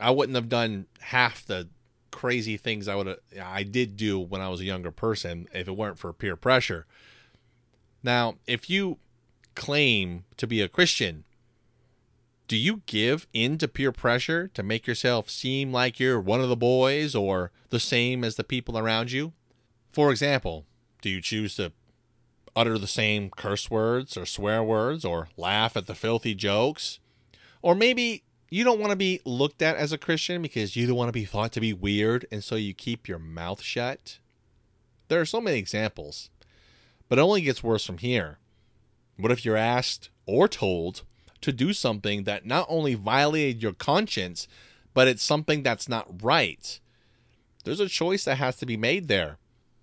I 0.00 0.10
wouldn't 0.10 0.36
have 0.36 0.48
done 0.48 0.86
half 1.00 1.44
the 1.44 1.68
crazy 2.10 2.56
things 2.56 2.88
I 2.88 2.94
would 2.94 3.06
have 3.06 3.18
I 3.40 3.62
did 3.62 3.96
do 3.96 4.18
when 4.18 4.40
I 4.40 4.48
was 4.48 4.60
a 4.60 4.64
younger 4.64 4.90
person 4.90 5.46
if 5.52 5.68
it 5.68 5.76
weren't 5.76 5.98
for 5.98 6.12
peer 6.12 6.36
pressure. 6.36 6.86
Now, 8.02 8.36
if 8.46 8.70
you 8.70 8.98
claim 9.54 10.24
to 10.36 10.46
be 10.46 10.60
a 10.60 10.68
Christian, 10.68 11.24
do 12.46 12.56
you 12.56 12.82
give 12.86 13.26
in 13.32 13.58
to 13.58 13.68
peer 13.68 13.92
pressure 13.92 14.48
to 14.54 14.62
make 14.62 14.86
yourself 14.86 15.28
seem 15.28 15.72
like 15.72 16.00
you're 16.00 16.20
one 16.20 16.40
of 16.40 16.48
the 16.48 16.56
boys 16.56 17.14
or 17.14 17.50
the 17.68 17.80
same 17.80 18.24
as 18.24 18.36
the 18.36 18.44
people 18.44 18.78
around 18.78 19.12
you? 19.12 19.32
For 19.92 20.10
example, 20.10 20.64
do 21.02 21.10
you 21.10 21.20
choose 21.20 21.56
to 21.56 21.72
utter 22.56 22.78
the 22.78 22.86
same 22.86 23.30
curse 23.30 23.70
words 23.70 24.16
or 24.16 24.24
swear 24.24 24.62
words 24.62 25.04
or 25.04 25.28
laugh 25.36 25.76
at 25.76 25.86
the 25.86 25.94
filthy 25.94 26.34
jokes? 26.34 27.00
Or 27.60 27.74
maybe 27.74 28.22
you 28.50 28.64
don't 28.64 28.80
want 28.80 28.90
to 28.90 28.96
be 28.96 29.20
looked 29.24 29.62
at 29.62 29.76
as 29.76 29.92
a 29.92 29.98
Christian 29.98 30.40
because 30.40 30.76
you 30.76 30.86
don't 30.86 30.96
want 30.96 31.08
to 31.08 31.12
be 31.12 31.24
thought 31.24 31.52
to 31.52 31.60
be 31.60 31.72
weird, 31.72 32.26
and 32.32 32.42
so 32.42 32.54
you 32.56 32.72
keep 32.72 33.06
your 33.06 33.18
mouth 33.18 33.62
shut. 33.62 34.18
There 35.08 35.20
are 35.20 35.26
so 35.26 35.40
many 35.40 35.58
examples, 35.58 36.30
but 37.08 37.18
it 37.18 37.22
only 37.22 37.42
gets 37.42 37.62
worse 37.62 37.84
from 37.84 37.98
here. 37.98 38.38
What 39.16 39.32
if 39.32 39.44
you're 39.44 39.56
asked 39.56 40.10
or 40.26 40.48
told 40.48 41.02
to 41.40 41.52
do 41.52 41.72
something 41.72 42.24
that 42.24 42.46
not 42.46 42.66
only 42.68 42.94
violated 42.94 43.62
your 43.62 43.72
conscience, 43.72 44.48
but 44.94 45.08
it's 45.08 45.22
something 45.22 45.62
that's 45.62 45.88
not 45.88 46.22
right? 46.22 46.80
There's 47.64 47.80
a 47.80 47.88
choice 47.88 48.24
that 48.24 48.36
has 48.36 48.56
to 48.56 48.66
be 48.66 48.76
made 48.76 49.08
there. 49.08 49.38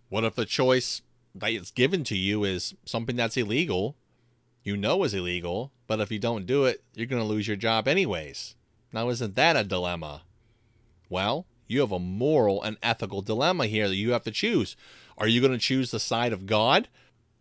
What 0.09 0.23
if 0.23 0.35
the 0.35 0.45
choice 0.45 1.01
that 1.35 1.51
is 1.51 1.71
given 1.71 2.03
to 2.05 2.17
you 2.17 2.43
is 2.43 2.73
something 2.85 3.15
that's 3.15 3.37
illegal 3.37 3.95
you 4.65 4.75
know 4.75 5.03
is 5.03 5.13
illegal, 5.13 5.71
but 5.87 6.01
if 6.01 6.11
you 6.11 6.19
don't 6.19 6.47
do 6.47 6.65
it, 6.65 6.83
you're 6.95 7.05
going 7.05 7.21
to 7.21 7.27
lose 7.27 7.47
your 7.47 7.55
job 7.55 7.87
anyways. 7.87 8.55
Now, 8.91 9.09
isn't 9.09 9.35
that 9.35 9.55
a 9.55 9.63
dilemma? 9.63 10.23
Well, 11.07 11.45
you 11.67 11.81
have 11.81 11.91
a 11.91 11.99
moral 11.99 12.63
and 12.63 12.77
ethical 12.81 13.21
dilemma 13.21 13.67
here 13.67 13.87
that 13.87 13.95
you 13.95 14.11
have 14.11 14.23
to 14.23 14.31
choose. 14.31 14.75
Are 15.17 15.27
you 15.27 15.39
going 15.39 15.53
to 15.53 15.59
choose 15.59 15.91
the 15.91 15.99
side 15.99 16.33
of 16.33 16.47
God, 16.47 16.87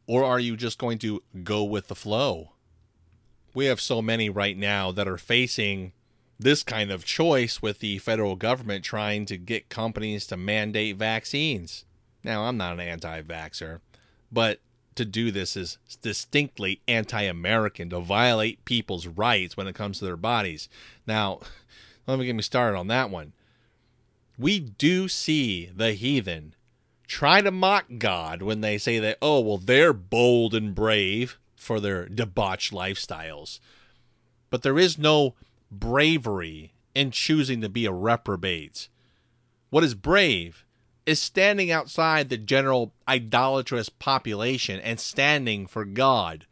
or 0.07 0.23
are 0.23 0.39
you 0.39 0.57
just 0.57 0.79
going 0.79 0.99
to 0.99 1.23
go 1.43 1.65
with 1.65 1.89
the 1.89 1.95
flow? 1.95 2.53
We 3.55 3.67
have 3.67 3.81
so 3.81 4.03
many 4.03 4.29
right 4.29 4.57
now 4.57 4.93
that 4.93 5.09
are 5.09 5.17
facing 5.17 5.93
this 6.39 6.63
kind 6.63 6.91
of 6.91 7.07
choice 7.07 7.63
with 7.63 7.79
the 7.79 7.99
federal 7.99 8.37
government 8.37 8.85
trying 8.85 9.25
to 9.27 9.39
get 9.39 9.71
companies 9.71 10.27
to 10.27 10.37
mandate 10.37 10.97
vaccines. 10.97 11.87
Now, 12.23 12.45
I'm 12.45 12.59
not 12.59 12.75
an 12.75 12.81
anti 12.81 13.23
vaxxer, 13.23 13.81
but 14.31 14.61
to 14.97 15.05
do 15.05 15.31
this 15.31 15.57
is 15.57 15.79
distinctly 16.03 16.81
anti 16.89 17.23
American, 17.23 17.91
to 17.91 18.01
violate 18.01 18.65
people's 18.65 19.07
rights 19.07 19.57
when 19.57 19.67
it 19.67 19.75
comes 19.75 19.99
to 19.99 20.05
their 20.05 20.17
bodies. 20.17 20.69
Now, 21.07 21.41
let 22.07 22.19
me 22.19 22.27
get 22.27 22.37
me 22.37 22.43
started 22.43 22.79
on 22.79 22.89
that 22.89 23.11
one. 23.11 23.33
We 24.39 24.59
do 24.59 25.09
see 25.09 25.71
the 25.75 25.93
heathen 25.93 26.55
try 27.07 27.41
to 27.41 27.51
mock 27.51 27.87
God 27.99 28.43
when 28.43 28.61
they 28.61 28.79
say 28.79 28.99
that, 28.99 29.19
oh, 29.23 29.41
well, 29.41 29.59
they're 29.59 29.93
bold 29.93 30.55
and 30.55 30.75
brave 30.75 31.39
for 31.55 31.81
their 31.81 32.09
debauched 32.09 32.73
lifestyles. 32.73 33.61
But 34.51 34.63
there 34.63 34.79
is 34.79 34.99
no 34.99 35.35
bravery 35.71 36.73
in 36.95 37.11
choosing 37.11 37.61
to 37.61 37.69
be 37.69 37.87
a 37.87 37.93
reprobate. 37.93 38.89
What 39.71 39.85
is 39.85 39.95
brave 39.95 40.64
is 41.07 41.21
standing 41.21 41.71
outside 41.71 42.29
the 42.29 42.39
general 42.39 42.93
idolatrous 43.09 43.89
population 43.89 44.81
and 44.81 44.99
standing 44.99 45.67
for 45.67 45.85
God. 45.85 46.47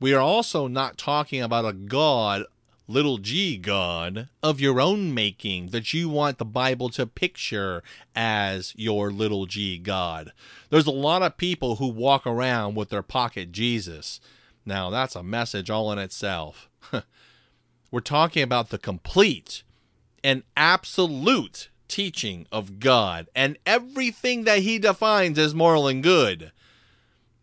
We 0.00 0.12
are 0.12 0.20
also 0.20 0.66
not 0.66 0.98
talking 0.98 1.40
about 1.40 1.64
a 1.64 1.72
God, 1.72 2.44
little 2.86 3.18
g 3.18 3.56
God, 3.56 4.28
of 4.42 4.60
your 4.60 4.80
own 4.80 5.14
making 5.14 5.68
that 5.68 5.94
you 5.94 6.08
want 6.08 6.38
the 6.38 6.44
Bible 6.44 6.90
to 6.90 7.06
picture 7.06 7.82
as 8.14 8.74
your 8.76 9.10
little 9.10 9.46
g 9.46 9.78
God. 9.78 10.32
There's 10.68 10.86
a 10.86 10.90
lot 10.90 11.22
of 11.22 11.38
people 11.38 11.76
who 11.76 11.88
walk 11.88 12.26
around 12.26 12.74
with 12.74 12.90
their 12.90 13.02
pocket 13.02 13.52
Jesus. 13.52 14.20
Now, 14.66 14.90
that's 14.90 15.16
a 15.16 15.22
message 15.22 15.70
all 15.70 15.90
in 15.92 15.98
itself. 15.98 16.68
We're 17.90 18.00
talking 18.00 18.42
about 18.42 18.70
the 18.70 18.78
complete 18.78 19.62
and 20.22 20.42
absolute 20.56 21.68
teaching 21.88 22.46
of 22.50 22.78
God 22.80 23.28
and 23.34 23.58
everything 23.66 24.44
that 24.44 24.60
he 24.60 24.78
defines 24.78 25.38
as 25.38 25.54
moral 25.54 25.88
and 25.88 26.02
good. 26.02 26.52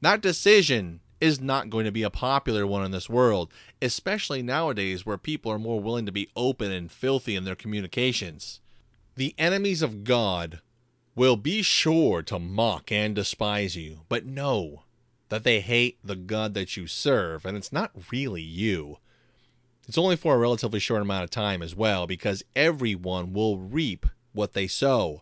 That 0.02 0.22
decision 0.22 1.00
is 1.20 1.40
not 1.40 1.70
going 1.70 1.86
to 1.86 1.92
be 1.92 2.04
a 2.04 2.10
popular 2.10 2.66
one 2.66 2.84
in 2.84 2.92
this 2.92 3.10
world, 3.10 3.52
especially 3.82 4.42
nowadays 4.42 5.06
where 5.06 5.18
people 5.18 5.52
are 5.52 5.60
more 5.60 5.80
willing 5.80 6.06
to 6.08 6.12
be 6.12 6.30
open 6.36 6.72
and 6.72 6.92
filthy 6.92 7.36
in 7.36 7.46
their 7.46 7.56
communications. 7.56 8.60
The 9.16 9.36
enemies 9.38 9.82
of 9.82 10.04
God 10.04 10.62
will 11.16 11.36
be 11.36 11.62
sure 11.62 12.24
to 12.24 12.40
mock 12.40 12.92
and 12.92 13.14
despise 13.14 13.76
you, 13.76 14.00
but 14.10 14.26
know 14.26 14.84
that 15.30 15.44
they 15.44 15.62
hate 15.62 16.00
the 16.04 16.16
God 16.16 16.54
that 16.56 16.76
you 16.76 16.88
serve, 16.88 17.46
and 17.46 17.56
it's 17.56 17.72
not 17.72 17.92
really 18.12 18.42
you. 18.42 18.98
It's 19.88 19.98
only 19.98 20.16
for 20.16 20.36
a 20.36 20.40
relatively 20.40 20.80
short 20.80 21.02
amount 21.02 21.24
of 21.24 21.30
time 21.30 21.62
as 21.62 21.76
well, 21.76 22.08
because 22.08 22.44
everyone 22.56 23.34
will 23.34 23.58
reap 23.58 24.08
what 24.34 24.54
they 24.54 24.68
sow. 24.68 25.22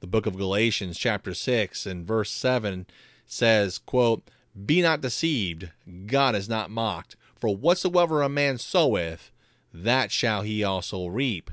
The 0.00 0.06
book 0.06 0.26
of 0.26 0.36
Galatians 0.36 0.98
chapter 0.98 1.34
6 1.34 1.86
and 1.86 2.06
verse 2.06 2.30
7 2.30 2.86
says, 3.26 3.78
quote, 3.78 4.22
Be 4.66 4.82
not 4.82 5.00
deceived, 5.00 5.70
God 6.06 6.34
is 6.34 6.48
not 6.48 6.70
mocked, 6.70 7.16
for 7.36 7.54
whatsoever 7.54 8.22
a 8.22 8.28
man 8.28 8.58
soweth, 8.58 9.30
that 9.72 10.10
shall 10.10 10.42
he 10.42 10.64
also 10.64 11.06
reap. 11.06 11.50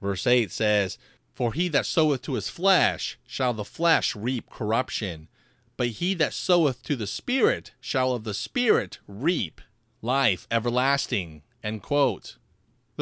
Verse 0.00 0.26
8 0.26 0.50
says, 0.50 0.98
For 1.34 1.52
he 1.52 1.68
that 1.68 1.86
soweth 1.86 2.22
to 2.22 2.34
his 2.34 2.48
flesh 2.48 3.18
shall 3.26 3.52
the 3.52 3.64
flesh 3.64 4.16
reap 4.16 4.48
corruption, 4.50 5.28
but 5.76 5.88
he 5.88 6.14
that 6.14 6.34
soweth 6.34 6.82
to 6.84 6.96
the 6.96 7.06
Spirit 7.06 7.72
shall 7.80 8.12
of 8.12 8.24
the 8.24 8.34
Spirit 8.34 8.98
reap 9.06 9.60
life 10.00 10.46
everlasting. 10.50 11.42
End 11.62 11.82
quote. 11.82 12.36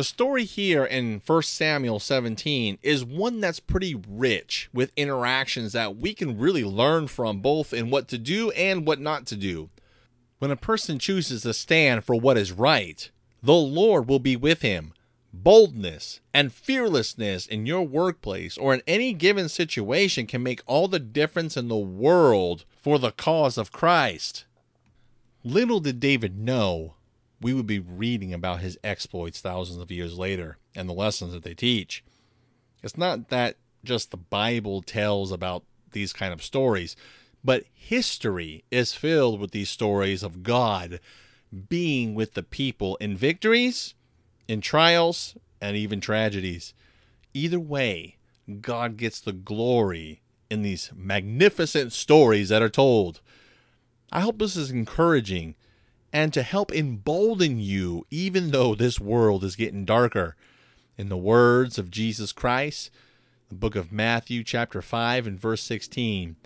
The 0.01 0.05
story 0.05 0.45
here 0.47 0.87
in 0.87 1.21
1 1.27 1.43
Samuel 1.43 2.01
17 2.01 2.79
is 2.83 3.05
one 3.05 3.39
that's 3.39 3.61
pretty 3.61 3.95
rich 4.09 4.71
with 4.73 4.95
interactions 4.97 5.75
that 5.75 5.99
we 5.99 6.15
can 6.15 6.39
really 6.39 6.65
learn 6.65 7.07
from 7.07 7.41
both 7.41 7.75
in 7.75 7.91
what 7.91 8.09
to 8.09 8.17
do 8.17 8.51
and 8.53 8.87
what 8.87 8.99
not 8.99 9.27
to 9.27 9.37
do. 9.37 9.69
When 10.39 10.51
a 10.51 10.57
person 10.57 10.99
chooses 10.99 11.43
to 11.43 11.53
stand 11.53 12.07
for 12.07 12.17
what 12.19 12.39
is 12.39 12.51
right, 12.51 13.11
the 13.43 13.53
Lord 13.53 14.09
will 14.09 14.21
be 14.21 14.37
with 14.37 14.63
him. 14.63 14.95
Boldness 15.35 16.21
and 16.33 16.51
fearlessness 16.51 17.47
in 17.47 17.67
your 17.67 17.83
workplace 17.83 18.57
or 18.57 18.73
in 18.73 18.81
any 18.87 19.13
given 19.13 19.51
situation 19.51 20.27
can 20.27 20.43
make 20.43 20.63
all 20.65 20.89
the 20.89 20.99
difference 20.99 21.59
in 21.59 21.69
the 21.69 21.77
world 21.77 22.65
for 22.75 22.99
the 22.99 23.13
cause 23.13 23.59
of 23.59 23.71
Christ. 23.71 24.47
Little 25.45 25.81
did 25.81 26.01
David 26.01 26.39
know 26.39 26.95
we 27.41 27.53
would 27.55 27.67
be 27.67 27.79
reading 27.79 28.35
about 28.35 28.61
his 28.61 28.79
exploits 28.85 29.41
thousands 29.41 29.81
of 29.81 29.91
years 29.91 30.19
later 30.19 30.59
and 30.75 30.89
the 30.89 30.95
lessons 30.95 31.33
that 31.33 31.43
they 31.43 31.55
teach. 31.55 32.05
It's 32.83 32.99
not 32.99 33.29
that 33.29 33.57
just 33.85 34.11
the 34.11 34.17
Bible 34.17 34.83
tells 34.83 35.33
about 35.33 35.65
these 35.93 36.13
kind 36.13 36.33
of 36.33 36.43
stories. 36.43 36.97
But 37.43 37.65
history 37.73 38.65
is 38.71 38.93
filled 38.93 39.41
with 39.41 39.53
these 39.53 39.71
stories 39.71 40.23
of 40.23 40.43
God 40.43 41.01
being 41.69 42.15
with 42.15 42.35
the 42.35 42.43
people 42.43 42.97
in 42.97 43.17
victories, 43.17 43.95
in 44.47 44.61
trials, 44.61 45.37
and 45.61 45.77
even 45.77 46.01
tragedies. 46.01 46.75
Either 47.33 47.59
way, 47.59 48.17
God 48.61 48.97
gets 48.97 49.21
the 49.21 49.33
glory 49.33 50.23
in 50.51 50.63
these 50.63 50.91
magnificent 50.95 51.93
stories 51.93 52.49
that 52.51 52.63
are 52.63 52.69
told. 52.69 53.21
I 54.13 54.21
hope 54.21 54.39
this 54.39 54.57
is 54.57 54.71
encouraging 54.71 55.55
and 56.13 56.33
to 56.33 56.43
help 56.43 56.73
embolden 56.73 57.59
you, 57.61 58.07
even 58.11 58.51
though 58.51 58.75
this 58.75 58.99
world 59.01 59.45
is 59.45 59.57
getting 59.57 59.85
darker. 59.85 60.37
In 60.97 61.09
the 61.09 61.17
words 61.17 61.79
of 61.79 61.91
Jesus 61.91 62.33
Christ, 62.33 62.91
the 63.49 63.55
book 63.55 63.77
of 63.77 63.93
Matthew, 63.93 64.45
chapter 64.45 64.83
5, 64.83 65.27
and 65.27 65.41
verse 65.41 65.63
16 65.63 66.37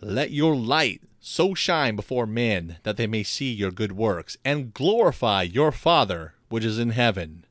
Let 0.00 0.30
your 0.30 0.56
light 0.56 1.02
so 1.20 1.54
shine 1.54 1.96
before 1.96 2.26
men 2.26 2.78
that 2.82 2.96
they 2.96 3.06
may 3.06 3.22
see 3.22 3.52
your 3.52 3.70
good 3.70 3.92
works 3.92 4.36
and 4.44 4.72
glorify 4.74 5.42
your 5.42 5.70
Father 5.70 6.34
which 6.50 6.64
is 6.64 6.78
in 6.78 6.90
heaven. 6.90 7.44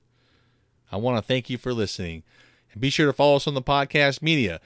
I 0.91 0.97
want 0.97 1.17
to 1.17 1.21
thank 1.27 1.49
you 1.49 1.57
for 1.57 1.73
listening. 1.73 2.23
And 2.73 2.81
be 2.81 2.89
sure 2.89 3.07
to 3.07 3.13
follow 3.13 3.37
us 3.37 3.47
on 3.47 3.55
the 3.55 3.61
podcast 3.61 4.21
media. 4.21 4.59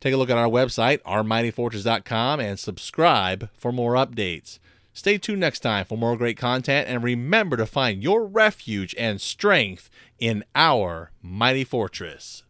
Take 0.00 0.12
a 0.12 0.16
look 0.16 0.28
at 0.28 0.36
our 0.36 0.48
website, 0.48 1.00
ourmightyfortress.com, 1.02 2.40
and 2.40 2.58
subscribe 2.58 3.48
for 3.54 3.72
more 3.72 3.94
updates. 3.94 4.58
Stay 4.96 5.18
tuned 5.18 5.40
next 5.40 5.60
time 5.60 5.84
for 5.84 5.98
more 5.98 6.16
great 6.16 6.38
content, 6.38 6.88
and 6.88 7.04
remember 7.04 7.58
to 7.58 7.66
find 7.66 8.02
your 8.02 8.24
refuge 8.24 8.94
and 8.96 9.20
strength 9.20 9.90
in 10.18 10.42
our 10.54 11.10
mighty 11.20 11.64
fortress. 11.64 12.44